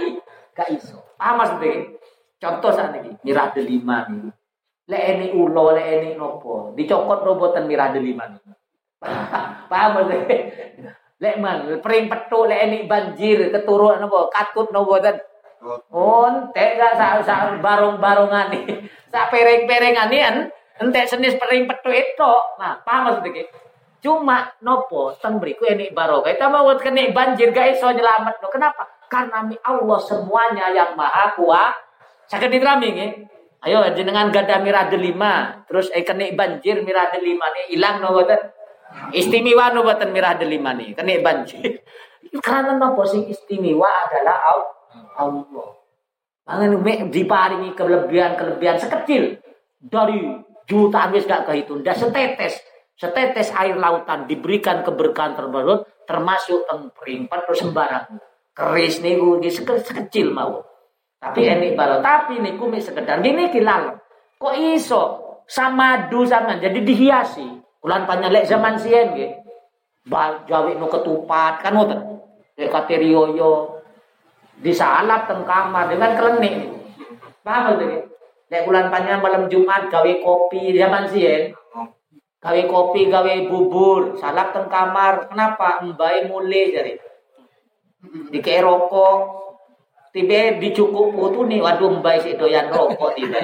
[0.53, 1.01] gak iso.
[1.17, 2.02] Paham maksudnya?
[2.43, 4.27] Contoh saat ini, mirah delima nih.
[4.91, 6.75] Le ini ulo, le ini nopo.
[6.75, 8.43] Dicokot no boten mirah delima nih.
[9.71, 10.21] Paham sih?
[11.23, 15.15] Lek man, pering petu, le ini banjir, keturun nopo, katut no boten.
[15.95, 18.63] On, teh gak sa sa barong-barongan nih.
[19.13, 22.33] Sa pereng-perengan nih, ente senis pering petu itu.
[22.59, 23.45] Nah, paham sih?
[24.03, 26.35] Cuma nopo teng beriku ini barokah.
[26.35, 28.43] Kita mau kena banjir gak iso nyelamat.
[28.51, 28.83] Kenapa?
[29.07, 31.92] Karena Allah semuanya yang maha kuat
[32.29, 33.11] Sakit diterami nggih.
[33.63, 38.39] Ayo jenengan gada mirah delima, terus eh kena banjir mirah delima nih hilang no boten.
[39.15, 41.79] Istimewa no boten mirah delima nih, kena banjir.
[42.45, 44.35] Karena nopo sing istimewa adalah
[45.15, 45.69] Allah.
[46.43, 49.39] Mangan diparingi kelebihan-kelebihan sekecil
[49.79, 50.27] dari
[50.67, 51.87] jutaan wis gak kehitung.
[51.87, 52.59] Dan setetes,
[52.99, 58.05] setetes air lautan diberikan keberkahan tersebut termasuk teng perimpat terus sembarang.
[58.51, 60.72] Keris niku sekecil mau.
[61.23, 62.03] Tapi enik balo.
[62.03, 63.95] Tapi niku mik sekedar gini kilal.
[64.35, 65.03] Kok iso
[65.47, 67.47] sama du sama jadi dihiasi.
[67.83, 69.31] Ulan panyalek zaman sien nggih.
[70.51, 72.19] Jawi nu ketupat kan ngoten.
[72.59, 73.79] Dek katerioyo
[74.59, 76.55] disalap teng kamar dengan klenik.
[77.43, 78.11] Paham lho
[78.51, 81.57] Nek bulan panjang malam Jumat gawe kopi zaman sien.
[82.43, 85.31] Gawe kopi, gawe bubur, salap teng kamar.
[85.31, 85.81] Kenapa?
[85.81, 86.93] Mbae mulai jadi.
[88.29, 89.42] Dikei rokok,
[90.13, 93.41] tiba dicukup putu nih waduh mbak si doyan rokok tiba.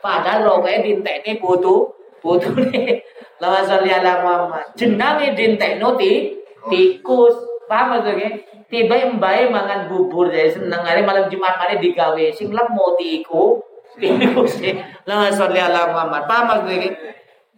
[0.00, 1.92] Padahal rokoknya dintek putu
[2.24, 3.04] putu nih
[3.36, 4.64] lama sholli ala Muhammad.
[4.74, 6.40] Jenenge dintek ti
[6.72, 7.36] tikus.
[7.64, 10.80] Paham ke tiba mbak mangan bubur jadi seneng.
[10.80, 12.24] Hari malam jumat hari digawe.
[12.32, 13.60] Sing lemu tiku
[14.00, 14.64] tikus
[15.04, 16.24] lama sholli ala Muhammad.
[16.24, 16.96] Paham ke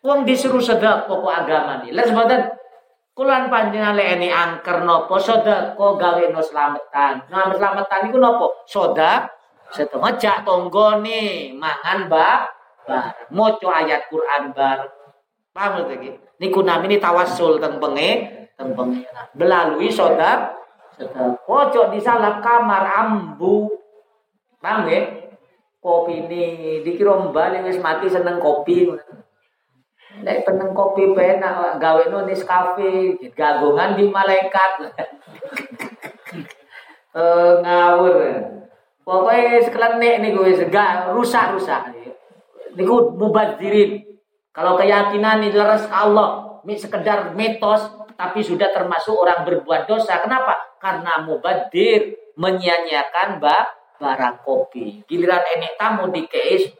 [0.06, 1.90] Wong disuruh sedek pokok agama nih.
[1.90, 2.46] Lah sebentar
[3.16, 7.24] Kulan panjenengan ini angker nopo kok gawe no selametan.
[7.32, 8.68] No selametan iku nopo?
[8.68, 9.24] Soda
[9.72, 12.44] setengah jak tonggone mangan ba
[12.84, 13.32] bar.
[13.32, 14.84] Moco ayat Quran bar.
[15.56, 16.12] Paham lagi?
[16.36, 18.10] Niku ini tawasul teng penge,
[18.52, 19.26] teng pengiran.
[19.32, 20.52] Melalui soda
[21.48, 23.68] Ojo di salah kamar ambu.
[24.60, 25.00] Paham ya?
[25.80, 28.92] Kopi ini dikira mbak wis mati seneng kopi.
[30.24, 34.72] Nek peneng kopi penak gawe no Nescafe, gagongan di malaikat.
[37.12, 38.16] uh, ngawur.
[39.06, 41.94] Pokoknya sekelenek nih gue sega rusak-rusak.
[42.74, 44.02] Niku mubadzirin.
[44.50, 47.86] Kalau keyakinan ini leres Allah, sekedar mitos
[48.16, 50.18] tapi sudah termasuk orang berbuat dosa.
[50.24, 50.80] Kenapa?
[50.80, 55.04] Karena mubadir menyanyiakan barang kopi.
[55.06, 56.74] Giliran enek tamu di keis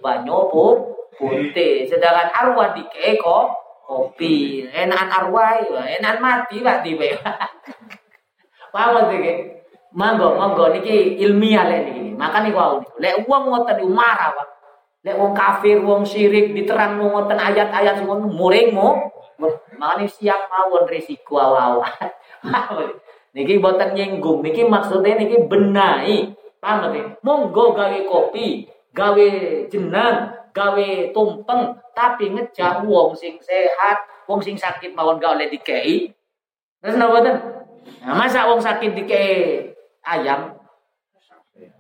[1.17, 1.89] putih.
[1.89, 3.53] Sedangkan arwah di keko
[3.85, 4.67] kopi.
[4.71, 7.11] Enakan arwah enakan mati lah tiba.
[8.75, 9.57] Paham sih
[9.97, 12.13] Manggo, manggo niki ilmiah lek niki.
[12.21, 12.85] Maka niku wau.
[13.01, 14.49] Lek wong ngoten niku marah, Pak.
[15.09, 18.89] Lek wong kafir, wong syirik diterang ngoten ayat-ayat sing ngoten muringmu.
[19.81, 21.81] Makanya siap mawon risiko awal.
[23.37, 26.37] niki boten nyinggung, niki maksudnya niki benahi.
[26.61, 26.93] Paham
[27.25, 29.29] Monggo gawe kopi, gawe
[29.69, 36.09] jenang, gawe tumpeng tapi ngejak wong sing sehat, wong sing sakit mawon gak oleh dikei.
[36.81, 37.37] Terus napa ten?
[38.03, 39.69] Nah, masa wong sakit dikei
[40.01, 40.57] ayam?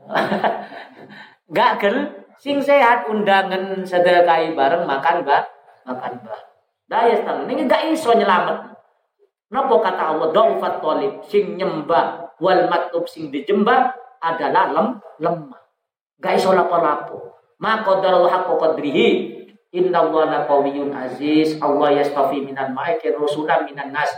[1.56, 1.96] gak gel
[2.36, 5.42] sing sehat undangan sedekah bareng makan ba
[5.88, 6.36] makan ba
[6.86, 7.50] Daya tahu.
[7.50, 8.78] Ini gak iso nyelamat.
[9.50, 13.90] Napa kata Allah dhaufat talib sing nyembah wal matlub sing dijembah
[14.22, 14.88] adalah lem
[15.18, 15.65] lemah.
[16.20, 17.36] Gak iso lapo-lapo.
[17.60, 19.36] Ma qadarul haqqo qadrihi
[19.76, 24.08] Inna Allah qawiyyun aziz Allah yastafi minan ma'ikir rusulan minan nas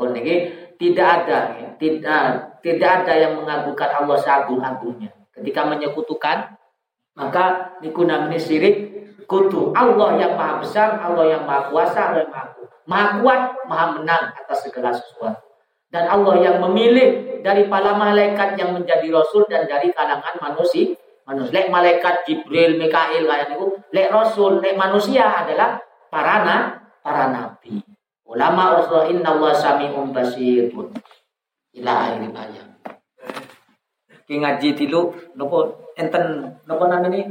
[0.00, 0.48] Oh niki
[0.80, 1.68] tidak ada ya.
[1.76, 2.20] tidak
[2.64, 5.12] tidak ada yang mengagungkan Allah seagung-agungnya.
[5.36, 6.56] Ketika menyekutukan
[7.12, 8.88] maka niku namanya syirik
[9.28, 9.76] kutu.
[9.76, 12.48] Allah yang maha besar, Allah yang maha kuasa, Allah yang maha
[12.88, 15.44] maha kuat, maha menang atas segala sesuatu.
[15.92, 20.96] Dan Allah yang memilih dari para malaikat yang menjadi rasul dan dari kalangan manusia.
[21.32, 25.80] Manusia, lek malaikat Jibril, Mikail kayak itu, lek rasul, lek manusia adalah
[26.12, 26.56] para na,
[27.00, 27.80] para nabi.
[28.32, 30.88] Ulama Rasul inna Allah sami'un basirun.
[31.76, 32.68] Ila akhir ayat.
[34.24, 37.28] Ki ngaji tilu nopo enten nopo namanya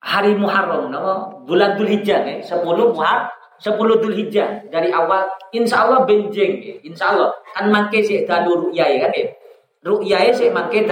[0.00, 3.28] hari Muharram nopo bulan Dzulhijjah ya 10 Muharram
[3.60, 6.74] 10 Dzulhijjah dari awal insya Allah benjeng ya.
[6.80, 9.28] insya Allah kan mangke sih dalu ya kan ya
[9.84, 10.88] ru'ya sih mangke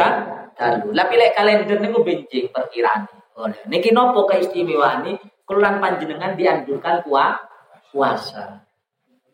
[0.58, 3.06] dalu tapi lek kalender niku benjeng perkiraan
[3.38, 5.14] oleh niki nopo keistimewaan ini
[5.46, 7.38] kelulan panjenengan dianjurkan kuah
[7.88, 8.60] puasa.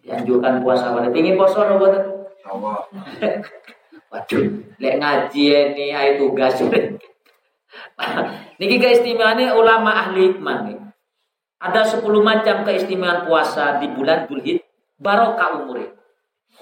[0.04, 2.04] Dianjurkan puasa pada pingin poso no boten?
[4.14, 4.44] Waduh,
[4.78, 5.44] lek ngaji
[5.74, 6.60] ini ayo tugas.
[8.62, 10.78] Niki keistimewaannya ulama ahli hikmah nih.
[11.58, 14.62] Ada 10 macam keistimewaan puasa di bulan Dzulhijjah
[15.00, 15.96] barokah umure.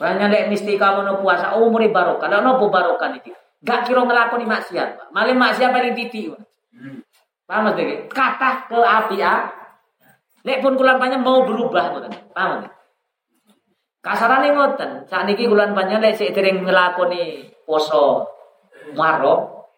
[0.01, 2.31] Banyak lek mesti kamu no puasa umure barokah.
[2.33, 3.35] Lah nopo barokah niki?
[3.63, 5.09] Gak kira ngelakoni maksiat, Pak.
[5.15, 6.43] Malah maksiat paling titik, Pak.
[6.75, 6.99] Hmm.
[7.47, 7.77] Paham Mas
[8.09, 9.45] Kata ke api ah,
[10.43, 12.35] Nek pun kulan panjang mau berubah ngoten.
[12.35, 12.67] Paham?
[14.03, 15.07] Kasarane ngoten.
[15.07, 18.27] Sakniki kulan panjang lek sik dereng nglakoni poso
[18.99, 19.69] maro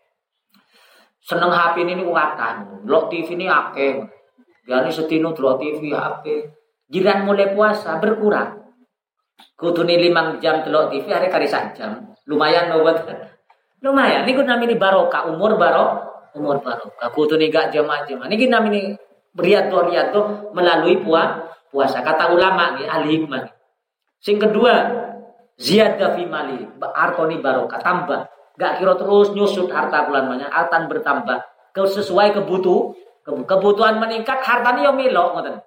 [1.21, 2.87] seneng HP ini kuatan.
[2.89, 4.01] Lok TV ini akeh.
[4.65, 6.25] Gani setino delok TV HP.
[6.89, 8.65] Jiran mulai puasa berkurang.
[9.53, 12.17] Kudune limang jam delok TV hari kali sak jam.
[12.25, 13.05] Lumayan buat
[13.85, 14.25] Lumayan.
[14.25, 15.91] Niku namanya barokah umur barok
[16.33, 17.13] umur barokah.
[17.13, 18.25] Kudune gak jam-jam.
[18.25, 18.97] Niki namanya
[19.37, 20.21] beriato riato
[20.57, 22.01] melalui puas puasa.
[22.01, 23.45] Kata ulama nih ahli hikmah.
[24.25, 24.73] Sing kedua,
[25.61, 28.25] ziyadah fi mali, artoni barokah tambah.
[28.57, 31.39] Gak kira terus nyusut harta bulan banyak, harta bertambah.
[31.75, 35.59] Sesuai kebutuh, kebutuhan meningkat, hartanya yang melok ngoten.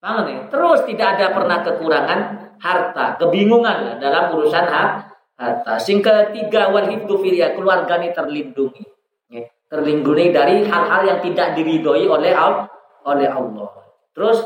[0.00, 0.38] Paham nih?
[0.48, 2.20] Terus tidak ada pernah kekurangan
[2.62, 5.05] harta, kebingungan dalam urusan harta.
[5.84, 7.20] Sing ketiga wal hibdu
[7.52, 8.84] keluarga ini terlindungi.
[9.66, 12.32] Terlindungi dari hal-hal yang tidak diridhoi oleh
[13.04, 13.68] oleh Allah.
[14.16, 14.38] Terus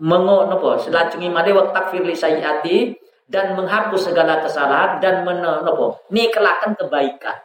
[0.00, 2.96] mengo nopo selajengi made waktu takfir sayyati
[3.28, 7.36] dan menghapus segala kesalahan dan menopo nikelakan kebaikan.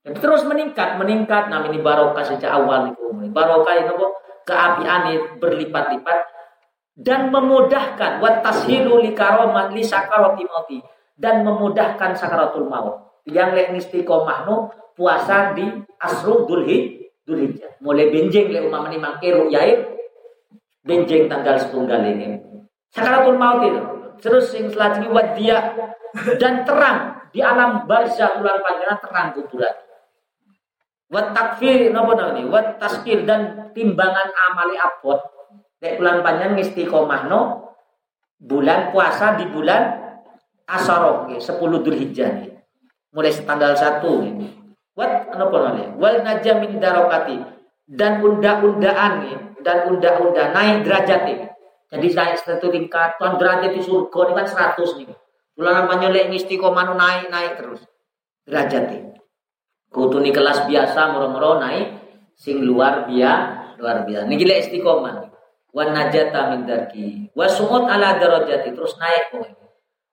[0.00, 3.04] Dan terus meningkat, meningkat nah ini barokah sejak awal itu.
[3.34, 5.02] Barokah itu nopo keapian
[5.42, 6.18] berlipat-lipat
[6.94, 9.16] dan memudahkan wat tashilu li
[10.46, 10.78] mauti
[11.20, 13.20] dan memudahkan sakaratul maut.
[13.28, 15.68] Yang lek istiqomah no puasa di
[16.00, 16.96] asru dulhi
[17.28, 17.84] Dzulhijjah.
[17.84, 19.76] Mulai benjeng le umama ni mangke ru'yai
[20.80, 22.40] benjeng tanggal setunggal ini.
[22.88, 23.80] Sakaratul maut itu.
[24.18, 25.58] Terus yang selanjutnya wadia
[26.40, 29.74] dan terang di alam barzah ulang panjang terang kuburan.
[31.10, 32.48] Wat takfir napa namanya?
[32.48, 35.20] Wat taskil dan timbangan amali abot.
[35.80, 37.40] Nek bulan panjang istiqomah no
[38.40, 39.99] bulan puasa di bulan
[40.70, 41.42] Asaroh, 10
[41.82, 42.46] Dzulhijjah.
[43.10, 44.46] Mulai tanggal 1 ini.
[44.94, 45.90] Wat apa namanya?
[45.98, 47.42] Wal najamin darokati
[47.90, 49.26] dan unda-undaan
[49.66, 51.46] dan unda-unda naik derajat ini.
[51.90, 54.46] Jadi saya satu tingkat tuan derajat di surga ini kan
[54.78, 55.10] 100 nih.
[55.58, 57.82] Bulan namanya lek istiqomah naik naik terus
[58.46, 59.18] derajat ini.
[59.90, 61.98] Kutu nih kelas biasa moro-moro naik
[62.38, 64.24] sing luar biasa luar biasa.
[64.30, 65.34] Niki lek istiqomah.
[65.74, 67.30] Wan najata min darki.
[67.34, 69.59] Wa sumut ala darajati terus naik pokoknya.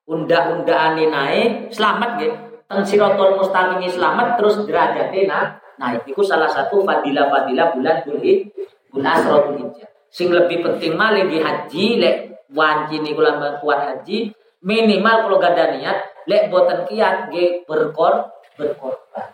[0.07, 2.37] Unda-undaan naik selamat gitu
[2.67, 5.45] teng sirotol mustaqim selamat terus derajatnya nah
[5.79, 9.89] nah itu salah satu fadilah-fadilah bulan Dzulhijjah bulan Asrul Hijjah.
[10.07, 12.15] Sing lebih penting malah di haji lek
[12.51, 14.31] wanci nih bulan kuat haji
[14.63, 19.27] minimal kalau gak ada niat lek boten kiat ge berkor berkorban.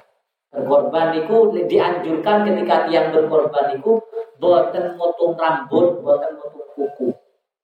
[0.53, 4.01] Berkorban itu dianjurkan ketika tiang berkorban itu
[4.37, 7.07] boten motong rambut boten motong kuku.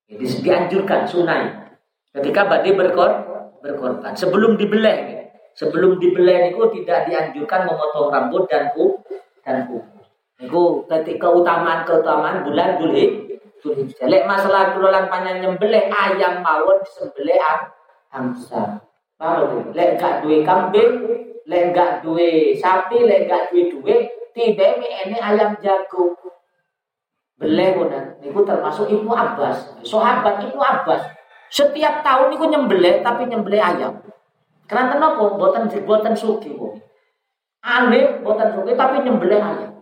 [0.10, 1.69] Jadi dianjurkan sunai
[2.16, 3.12] ketika badai berkor
[3.60, 5.20] berkorban sebelum dibeleh
[5.60, 10.00] Sebelum dibelai itu tidak dianjurkan memotong rambut dan kuku dan kuku.
[10.40, 14.08] Itu ketika keutamaan keutamaan bulan Dzulhijjah.
[14.08, 17.36] Lek masalah kulolan panjang nyembelih ayam mawon disembelih
[18.08, 18.80] angsa.
[19.20, 20.92] Paham Lek gak duwe kambing,
[21.44, 23.96] lek gak duwe sapi, lek gak duwe duwe,
[24.32, 26.16] tiba ini ayam jago.
[27.36, 27.84] Beliau
[28.24, 31.19] niku termasuk Ibnu Abbas, sahabat Ibnu Abbas.
[31.50, 33.94] Setiap tahun niku nyembelih tapi nyembelih ayam.
[34.70, 35.34] Karena kenapa?
[35.34, 36.78] Buatan buatan suki kok.
[37.66, 39.74] Aneh buatan suki tapi nyembelih ayam.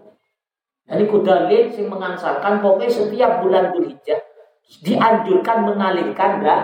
[0.88, 4.20] Jadi kudalil sing mengansarkan pokoknya setiap bulan Dzulhijjah
[4.88, 6.62] dianjurkan mengalirkan dah.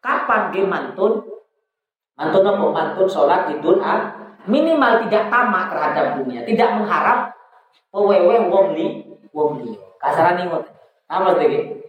[0.00, 1.20] Kapan ge mantun?
[2.16, 2.64] Mantun apa?
[2.72, 4.16] Mantun sholat idul ah
[4.48, 7.36] minimal tidak tamak terhadap dunia, tidak mengharap
[7.92, 9.04] pewewe wong li
[9.36, 9.76] wong li.
[10.00, 10.64] Kasaran ingot.
[11.12, 11.79] Apa sih?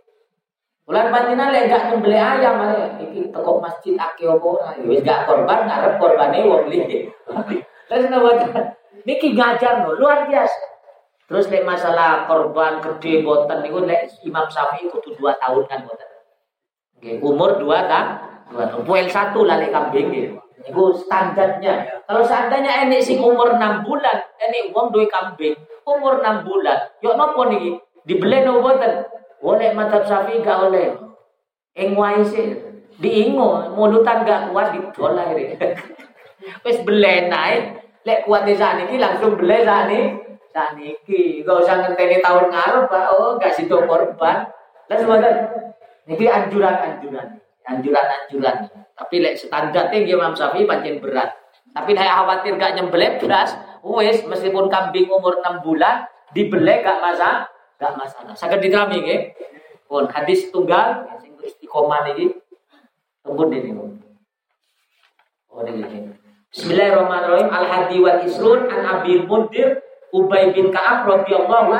[0.91, 5.23] Bulan pantina lek gak nyembeli ayam ale iki masjid ake opo ora ya wis gak
[5.23, 7.07] korban ngarep korbane wong li.
[7.87, 8.43] Terus napa?
[9.07, 10.59] Niki ngajar no, luar biasa.
[11.31, 16.09] Terus lek masalah korban gede boten niku lek Imam Syafi'i kudu 2 tahun kan boten.
[16.99, 18.27] Nggih, umur 2 ta?
[18.51, 18.83] 2 tahun.
[18.83, 20.27] Poel 1 lah lek kambing nggih.
[20.67, 22.03] Niku standarnya.
[22.03, 25.55] Kalau seandainya ini sing umur 6 bulan, ini wong duwe kambing,
[25.87, 26.83] umur 6 bulan.
[26.99, 27.79] Yo nopo niki?
[28.03, 29.07] Dibeli no boten?
[29.41, 30.93] Oleh mata Syafi'i gak oleh.
[31.73, 31.97] Ing
[32.29, 32.53] sih
[33.01, 35.57] diingo, mulutan gak kuat ditol akhirnya.
[36.65, 39.99] Wis belen naik, lek kuat di sana ini langsung beli sana
[40.51, 43.05] saniki gak usah ngenteni tahun Pak.
[43.17, 44.45] Oh gak situ korban.
[44.89, 45.33] Lan sebentar.
[46.05, 47.27] Niki anjuran-anjuran.
[47.65, 48.55] Anjuran-anjuran.
[48.93, 51.33] Tapi lek standar tinggi Imam Syafi'i pancen berat.
[51.71, 57.49] Tapi saya khawatir gak nyembelih beras wes meskipun kambing umur 6 bulan dibelek gak masalah
[57.81, 58.37] gak masalah.
[58.37, 59.33] Saged diterami nggih
[59.89, 62.37] pun hadis tunggal sing istiqomah niki.
[63.25, 63.73] Tembun ini
[65.49, 66.13] oh niki
[66.51, 67.47] Bismillahirrahmanirrahim.
[67.49, 71.71] Al-Hadi wal Isrun An Abi Mundir Ubay bin Ka'ab radhiyallahu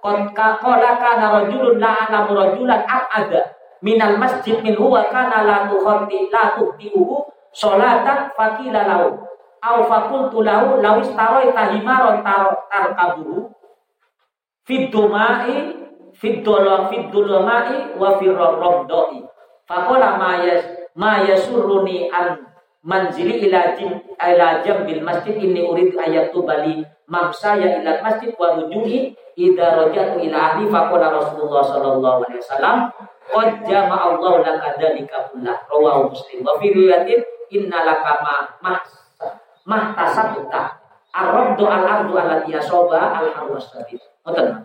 [0.00, 3.52] qad qala kana rajulun la'ana rajulan ab'ada
[3.84, 9.22] minal masjid min huwa kana la tukhati la tuhtiuhu salatan faqila lahu.
[9.60, 12.24] Aw faqultu lahu law istaraita himaron
[12.72, 13.53] tarkabuhu
[14.64, 15.76] fid dumai
[16.16, 19.20] fid dolam fid dulamai wa fir ramdai
[19.68, 20.64] faqala ma yas
[20.96, 22.48] ma yasurruni an
[22.84, 25.34] manzili ila jim ila jambil masjid.
[25.40, 29.16] Inni uridu ayatu bali mamsaya ila masjid wa rujui.
[29.34, 32.86] Idza rajatu ila ahli faqala Rasulullah sallallahu alaihi wasallam
[33.34, 35.58] qad jama'a Allah laka dzalika kullah.
[35.66, 36.46] Rawahu Muslim.
[36.46, 37.18] Wa fi riwayatin
[37.50, 38.34] inna laka ma
[39.66, 40.78] mah tasabta.
[41.10, 44.64] Ar-raddu al-ardu allati asaba al-harwas tadi ngoten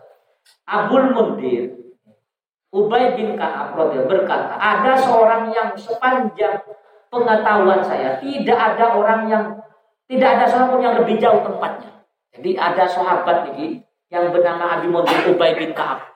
[0.66, 1.76] Abul Mundir
[2.70, 3.74] Ubay bin Ka'ab
[4.06, 6.62] berkata, ada seorang yang sepanjang
[7.10, 9.46] pengetahuan saya tidak ada orang yang
[10.06, 12.06] tidak ada seorang pun yang lebih jauh tempatnya.
[12.30, 13.82] Jadi ada sahabat ini
[14.14, 16.14] yang bernama Abi Mundir Ubay bin Ka'ab.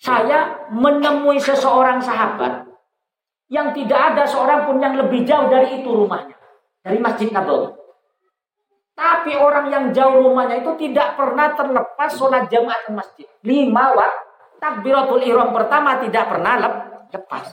[0.00, 2.64] Saya menemui seseorang sahabat
[3.52, 6.36] yang tidak ada seorang pun yang lebih jauh dari itu rumahnya.
[6.80, 7.83] Dari Masjid Nabawi.
[8.94, 13.26] Tapi orang yang jauh rumahnya itu tidak pernah terlepas sholat jamaah ke masjid.
[13.42, 14.24] Lima waktu
[14.64, 16.54] takbiratul ihram pertama tidak pernah
[17.12, 17.52] lepas.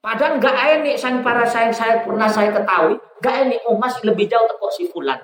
[0.00, 4.46] Padahal nggak enak sang para saya saya pernah saya ketahui, nggak enak umas lebih jauh
[4.48, 5.20] tekok si fulan.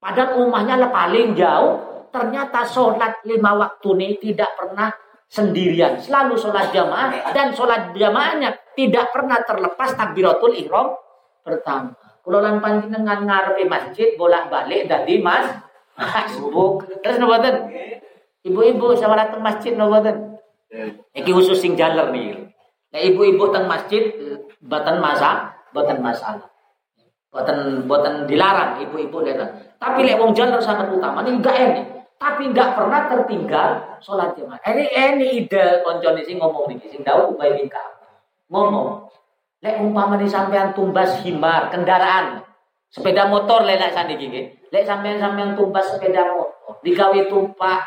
[0.00, 4.88] Padahal rumahnya paling jauh, ternyata sholat lima waktu ini tidak pernah
[5.28, 6.00] sendirian.
[6.00, 10.96] Selalu sholat jamaah dan sholat jamaahnya tidak pernah terlepas takbiratul ihram
[11.44, 11.92] pertama.
[12.24, 15.44] Kulolan panjenengan ngarepe masjid bolak-balik dari mas
[15.92, 16.88] masbuk.
[17.04, 17.68] Terus noboten?
[18.44, 20.40] Ibu-ibu sama datang masjid noboten?
[21.12, 22.48] Iki khusus sing jaler nih.
[22.90, 24.08] Nah, ibu-ibu teng masjid
[24.64, 26.48] batan masa, batan masalah.
[27.34, 29.58] Buatan buatan dilarang ibu-ibu datang.
[29.82, 31.82] Tapi lek wong jalan sangat utama ini enggak ini.
[32.14, 34.62] Tapi enggak pernah tertinggal sholat jamaah.
[34.62, 37.58] Ini ini ide koncone sing ngomong nih, sing tahu Ubay
[38.46, 39.10] Ngomong.
[39.64, 42.44] Lek umpama di sampean tumbas himar kendaraan
[42.92, 44.46] sepeda motor lek lek saniki nggih.
[44.68, 47.80] Lek sampean sampean tumbas sepeda motor digawe tumpak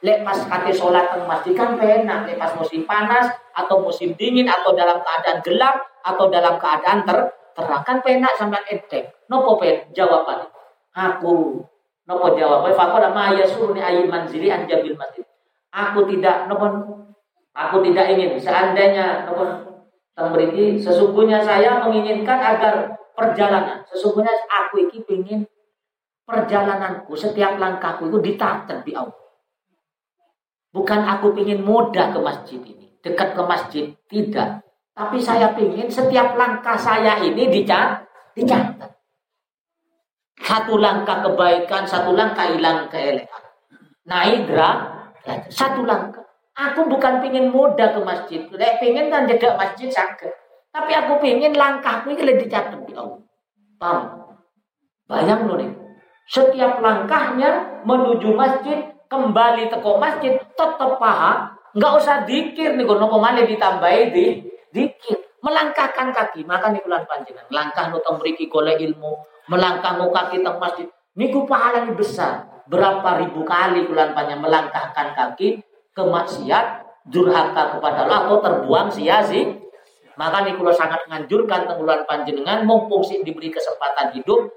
[0.00, 4.48] lek pas kate sholat teng masjid kan penak lek pas musim panas atau musim dingin
[4.48, 7.18] atau dalam keadaan gelap atau dalam keadaan ter
[7.52, 9.28] terangkan penak sampean edek.
[9.28, 10.48] Nopo pen jawaban?
[10.96, 11.60] Aku.
[12.08, 12.72] Nopo jawaban?
[12.72, 15.28] Fakola ma yasuruni ayi manzili anjabil masjid.
[15.76, 16.72] Aku tidak nopo
[17.52, 19.67] aku tidak ingin seandainya nopo
[20.18, 25.46] tembriki sesungguhnya saya menginginkan agar perjalanan sesungguhnya aku iki ingin
[26.26, 29.16] perjalananku setiap langkahku itu ditaten di Allah.
[30.68, 34.60] Bukan aku ingin mudah ke masjid ini, dekat ke masjid, tidak.
[34.92, 38.04] Tapi saya ingin setiap langkah saya ini dicat,
[38.36, 38.92] dicatat.
[40.44, 43.42] Satu langkah kebaikan, satu langkah hilang keelekan.
[44.04, 44.52] Naik
[45.48, 46.27] satu langkah.
[46.58, 48.42] Aku bukan pingin muda ke masjid.
[48.50, 50.32] Lek pingin kan jaga masjid sakit.
[50.74, 53.22] Tapi aku pingin langkahku ini dicatat di Allah.
[53.78, 54.34] Paham?
[55.06, 55.70] Bayang loh nih.
[56.28, 63.48] Setiap langkahnya menuju masjid kembali teko masjid tetap paham nggak usah dikir nih kalau malih
[63.48, 64.26] ditambahi di
[64.68, 69.16] dikir melangkahkan kaki maka nih bulan panjenengan langkah nu mriki golek ilmu
[69.48, 70.86] melangkah nu kaki teng masjid
[71.16, 75.64] niku pahala besar berapa ribu kali bulan panjang melangkahkan kaki
[75.98, 76.66] ke maksiat
[77.10, 79.58] durhaka kepada Allah atau terbuang sia-sia.
[80.14, 84.50] Maka nih kalau sangat menganjurkan bulan panjenengan mumpung sih diberi kesempatan hidup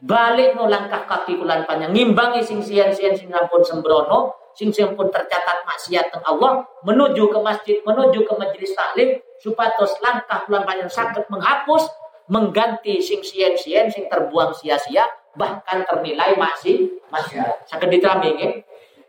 [0.00, 5.12] balik no langkah kaki bulan panjang ngimbangi sing sian-sian sing ampun sembrono sing sing pun
[5.12, 10.88] tercatat maksiat teng Allah menuju ke masjid menuju ke majelis taklim supados langkah bulan panjang
[10.88, 11.92] sakit menghapus
[12.32, 15.04] mengganti sing sian-sian sing terbuang sia-sia
[15.36, 17.68] bahkan ternilai masih maksiat.
[17.68, 18.52] Sakit diterami nggih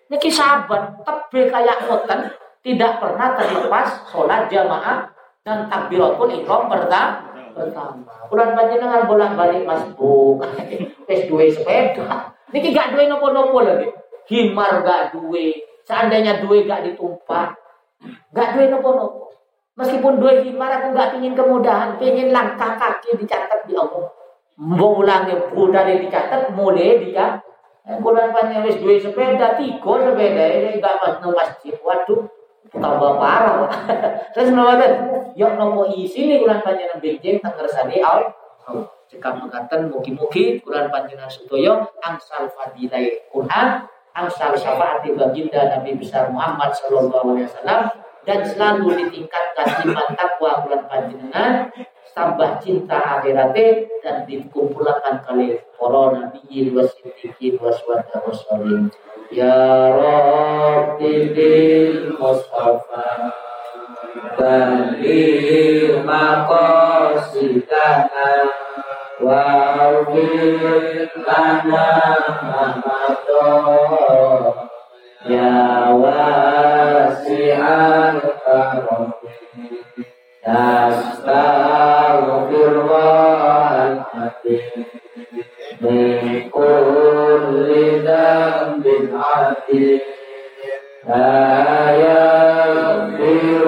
[0.08, 2.20] niki sahabat tebe kayak ngoten
[2.64, 5.08] tidak pernah terlepas sholat jamaah
[5.44, 8.10] dan takbiratul ihram pertama pertama.
[8.28, 10.42] Bulan panjenengan bolak-balik masbuk.
[11.08, 12.34] Wis duwe sepeda.
[12.50, 13.88] Niki gak duwe nopo-nopo lagi.
[14.30, 15.54] Himar gak duwe.
[15.86, 17.54] Seandainya duwe gak ditumpah.
[18.34, 19.32] Gak duwe nopo-nopo.
[19.74, 24.06] Meskipun duwe himar aku gak pingin kemudahan, pingin langkah kaki dicatat di Allah.
[24.54, 27.42] Mau ulangi budaya dicatat, mulai dicatat.
[27.84, 31.76] Bulan panjang duwe sepeda, tiga sepeda, ini gak pas masjid.
[31.84, 32.32] Waduh,
[32.74, 33.70] tambah parah
[34.34, 34.88] terus nopo
[35.38, 38.34] yuk nopo isi nih bulan panjenengan benjing teng ngersani al
[39.06, 43.86] cekap mengatakan mugi-mugi bulan panjenengan sutoyo angsal fadilai Quran
[44.18, 47.82] angsal syafaati baginda Nabi besar Muhammad sallallahu alaihi wasallam
[48.24, 51.70] dan selalu ditingkatkan iman takwa bulan panjenengan
[52.14, 58.88] tambah cinta akhiratnya dan dikumpulkan kali para nabi wasiddiqin waswada wasalim
[59.36, 63.36] Ya Rabbi bil Mustafa
[64.40, 68.32] Balir maqasidana
[69.20, 69.44] Wa
[69.92, 72.16] awir lana
[72.48, 74.56] Mamadon
[75.28, 79.12] Ya wasi'al karam
[80.48, 83.44] Nastaghfirullah
[85.73, 87.69] al-hakim من كل
[88.05, 88.85] ذنب
[89.15, 90.03] عتيق
[91.09, 93.63] لا يغفر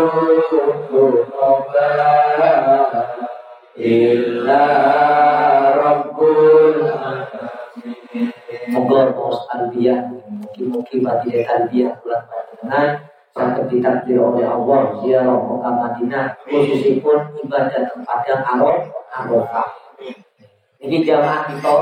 [0.69, 1.75] الذنوب
[3.79, 4.65] إلا
[5.85, 7.21] رب العالمين
[8.71, 9.99] Moga bos albiah,
[10.31, 13.03] mungkin-mungkin mati albiah bulan panjenengan
[13.35, 19.69] sampai ditakdir oleh Allah ziarah Mekah Madinah khususipun ibadah tempat yang Arafah.
[20.86, 21.74] Ini jamaah kita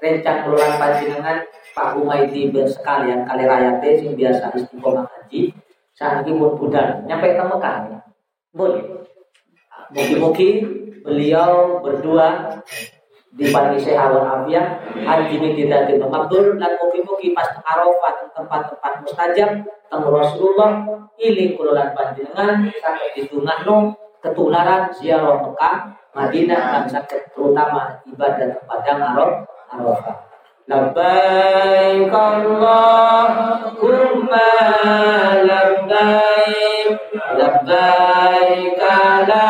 [0.00, 1.44] rencang keluar panjenengan
[1.76, 5.52] Pak Umaidi bersekalian kali raya teh sing biasa istiqomah haji
[5.92, 7.76] saat ini pun budal nyampe ke Mekah.
[8.56, 8.84] Boleh.
[9.92, 10.54] Mungkin-mungkin
[11.04, 12.60] beliau berdua
[13.32, 19.50] di paling sehat afiat haji ini tidak tidak makbul dan mungkin-mungkin pas Arafah tempat-tempat mustajab
[19.88, 20.84] teng Rasulullah
[21.16, 29.00] iling kulolan panjenengan sampai ditungah no ketularan ziarah Mekah Madinah dan terutama ibadah padang
[29.72, 30.16] Arafah.
[30.68, 33.80] Labbaik Allahumma
[35.42, 36.88] labbaik
[37.34, 39.48] labbaik la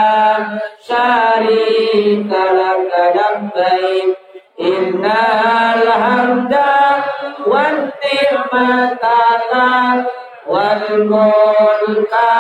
[0.81, 4.17] syarika laka labbaik
[4.57, 7.05] innal hamda
[7.45, 9.21] wan ni'mata
[10.49, 12.33] wal mulka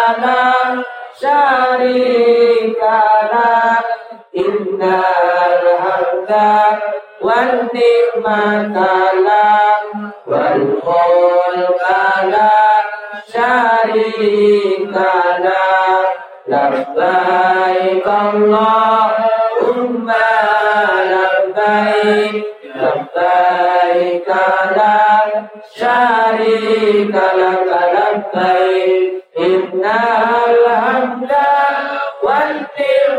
[1.12, 2.96] la syarika
[3.32, 3.84] lak
[4.32, 6.80] innal hamda
[7.20, 8.92] wan ni'mata
[9.26, 9.84] lak
[10.24, 12.00] wal mulka
[12.32, 12.84] lak
[13.28, 15.12] syarika
[15.44, 16.08] lak
[16.48, 19.36] labbaik Allahumma
[21.12, 22.34] labbaik
[22.80, 24.96] labbaik la
[25.76, 27.32] syarika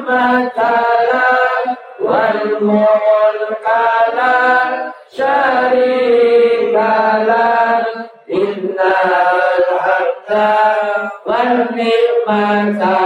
[0.03, 0.83] ni'mata
[2.03, 3.83] wal mulka
[4.17, 4.35] la
[5.15, 6.91] syarika
[7.29, 7.87] lak
[8.27, 10.51] innal hamda
[11.23, 12.99] wal ni'mata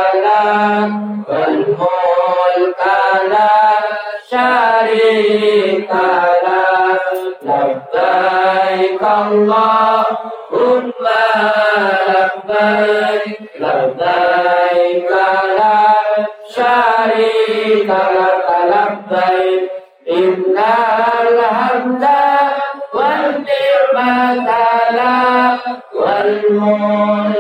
[1.29, 2.97] wal mulka
[3.29, 3.53] la
[4.25, 6.05] syarika
[6.45, 7.05] lak
[7.99, 8.97] labbaik
[13.67, 14.26] Allahumma
[26.57, 27.37] wal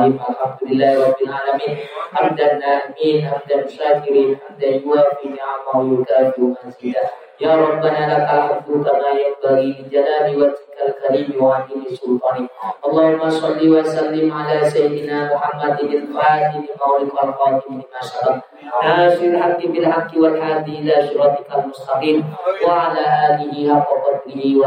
[0.00, 0.20] الرحيم.
[0.30, 1.72] الحمد لله رب العالمين.
[2.14, 7.04] حمدا نائمين حمدا شاكرين حمدا يوافي نعمه ويكافئ مزيدا
[7.40, 12.50] يا ربنا لك الحمد كما ينبغي لجلال وجهك الكريم وعظيم سلطانك.
[12.86, 18.36] اللهم صل وسلم على سيدنا محمد الفاتح لقولك والخاتم لما سبق.
[18.84, 22.18] ناصر الحق بالحق والهادي إلى صراطك المستقيم.
[22.66, 24.60] وعلى آله حق قدره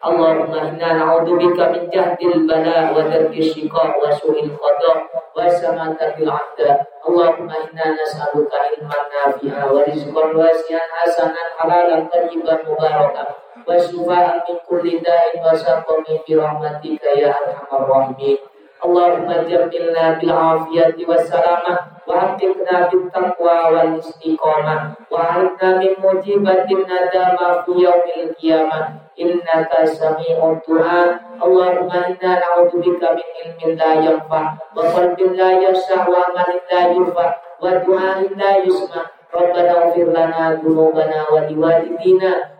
[0.00, 4.92] Allahumma inna na'udzubika min jahdil bala wa darkis syiqa wa su'il qada
[5.36, 13.28] wa samatatil adda Allahumma inna nas'aluka ilman nafi'a wa rizqan wasi'an hasanan halalan tayyiban mubarakan.
[13.68, 18.40] Wa syifa'an min kulli da'in wa saqamin min rahmatika ya arhamar rahimin.
[18.80, 26.88] Allahumma jamilna bil afiyati wassalamah wa atikna bit taqwa wal istiqamah wa alimna min mujibatin
[26.88, 34.40] nadama fi yaumil qiyamah innaka sami'un du'a Allahumma inna na'udzubika min ilmin la yanfa.
[34.76, 37.26] Wa qalbin la yasha wa amalin la yufa
[37.60, 39.04] wa du'a la yusma.
[39.30, 41.44] Rabbana ufir lana dhunubana wa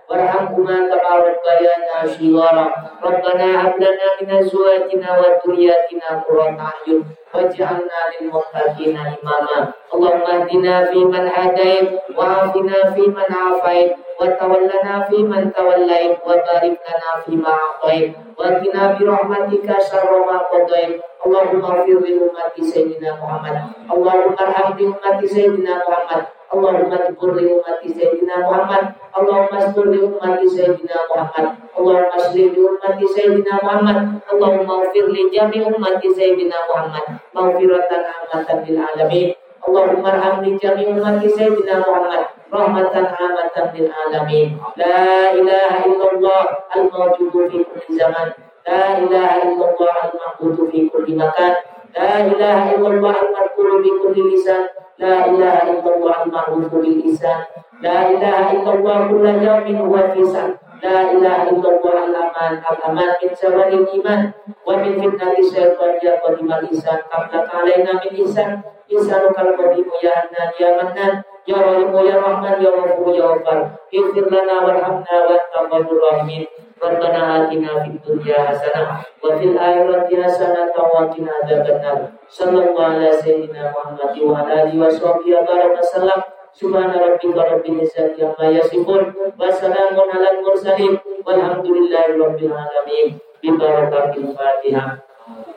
[0.10, 2.66] وارحمهما كما ربيانا صغارا
[3.04, 7.00] ربنا هب لنا من ازواجنا وذرياتنا قرة اعين
[7.34, 9.58] واجعلنا للمتقين اماما
[9.94, 18.84] اللهم اهدنا فيمن هديت وعافنا فيمن عافيت وتولنا فيمن توليت وبارك لنا فيما اعطيت وقنا
[19.00, 23.56] برحمتك شر ما قضيت اللهم اغفر لأمة سيدنا محمد
[23.94, 28.99] اللهم ارحم بأمة سيدنا محمد Allahumma dzkur li umati Sayyidina Muhammad.
[29.15, 31.47] Allahumma dzkur li umati Sayyidina Muhammad.
[31.79, 33.99] Allahumma dzkur li umati Sayyidina Muhammad.
[34.27, 37.05] Allahumma ighfir li jami umati Sayyidina Muhammad.
[37.31, 39.29] Maghfiratan amatan bil alamin.
[39.63, 42.35] Allahumma arham li jami umati Sayyidina Muhammad.
[42.51, 44.49] Rahmatan amatan bil alamin.
[44.75, 46.45] La ilaha illallah
[46.75, 48.35] al mawjudu fi kulli zaman.
[48.67, 51.55] La ilaha illallah al ma'budu fi kulli makan.
[51.95, 54.67] La ilaha illallah al fi kulli lisan.
[55.00, 57.40] لا إله إلا الله المعروف باللسان
[57.82, 60.54] لا إله إلا الله كل يوم هو في سعد
[60.84, 64.32] لا إله إلا الله الأمان الأمان من زوال الإيمان
[64.68, 68.62] ومن فتنة الشيطان يا قديم الإنسان قبلك علينا من إنسان
[68.94, 71.14] إنسانك القديم يا أنان يا منان
[71.48, 73.60] يا رحيم يا رحمن يا غفور يا غفار
[73.98, 76.46] اغفر لنا وارحمنا وأنت خير الراحمين
[76.81, 82.17] Rabbana atina fid dunya hasanah wa fil akhirati hasanah wa qina adzabannar.
[82.25, 86.21] Sallallahu ala sayyidina Muhammad wa ala alihi wa sahbihi wa baraka sallam.
[86.57, 93.21] Subhana rabbika rabbil izzati amma yasifun wa salamun alal mursalin walhamdulillahi rabbil alamin.
[93.45, 95.05] Bi barakatil Fatihah.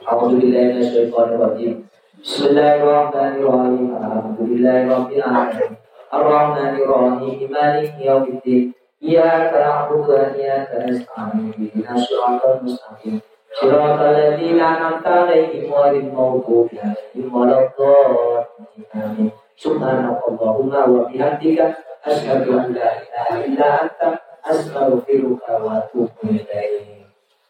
[0.03, 1.73] A'udzu billahi minasyaitonir rajim.
[2.19, 3.95] Bismillahirrahmanirrahim.
[3.95, 5.71] Alhamdulillahi rabbil alamin.
[6.13, 7.47] Ar-Rahmanir Rahim.
[7.47, 8.72] Maliki yaumiddin.
[9.02, 13.20] إياك نعبد وإياك نستعين اهدنا الصراط المستقيم
[13.60, 21.74] صراط الذين أنعمت عليهم غير المغضوب عليهم ولا الضالين آمين Subhanakallahumma wa bihamdika
[22.06, 24.08] asyhadu an la ilaha illa anta
[24.46, 27.02] astaghfiruka wa atubu ilaik.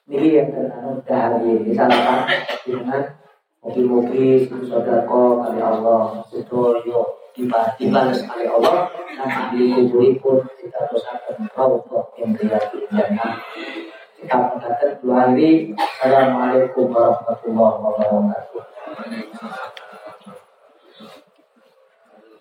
[0.08, 2.20] Ini yang terkandung dari disalakan
[2.64, 3.02] dengan
[3.60, 12.05] mobil-mobil sodako kali Allah sedoyo dibalas kali Allah dan ahli kubur pun kita dosakan Allah
[12.21, 13.33] yang berarti jannah.
[14.21, 19.81] Kita mengatakan dua hari Assalamualaikum warahmatullahi wabarakatuh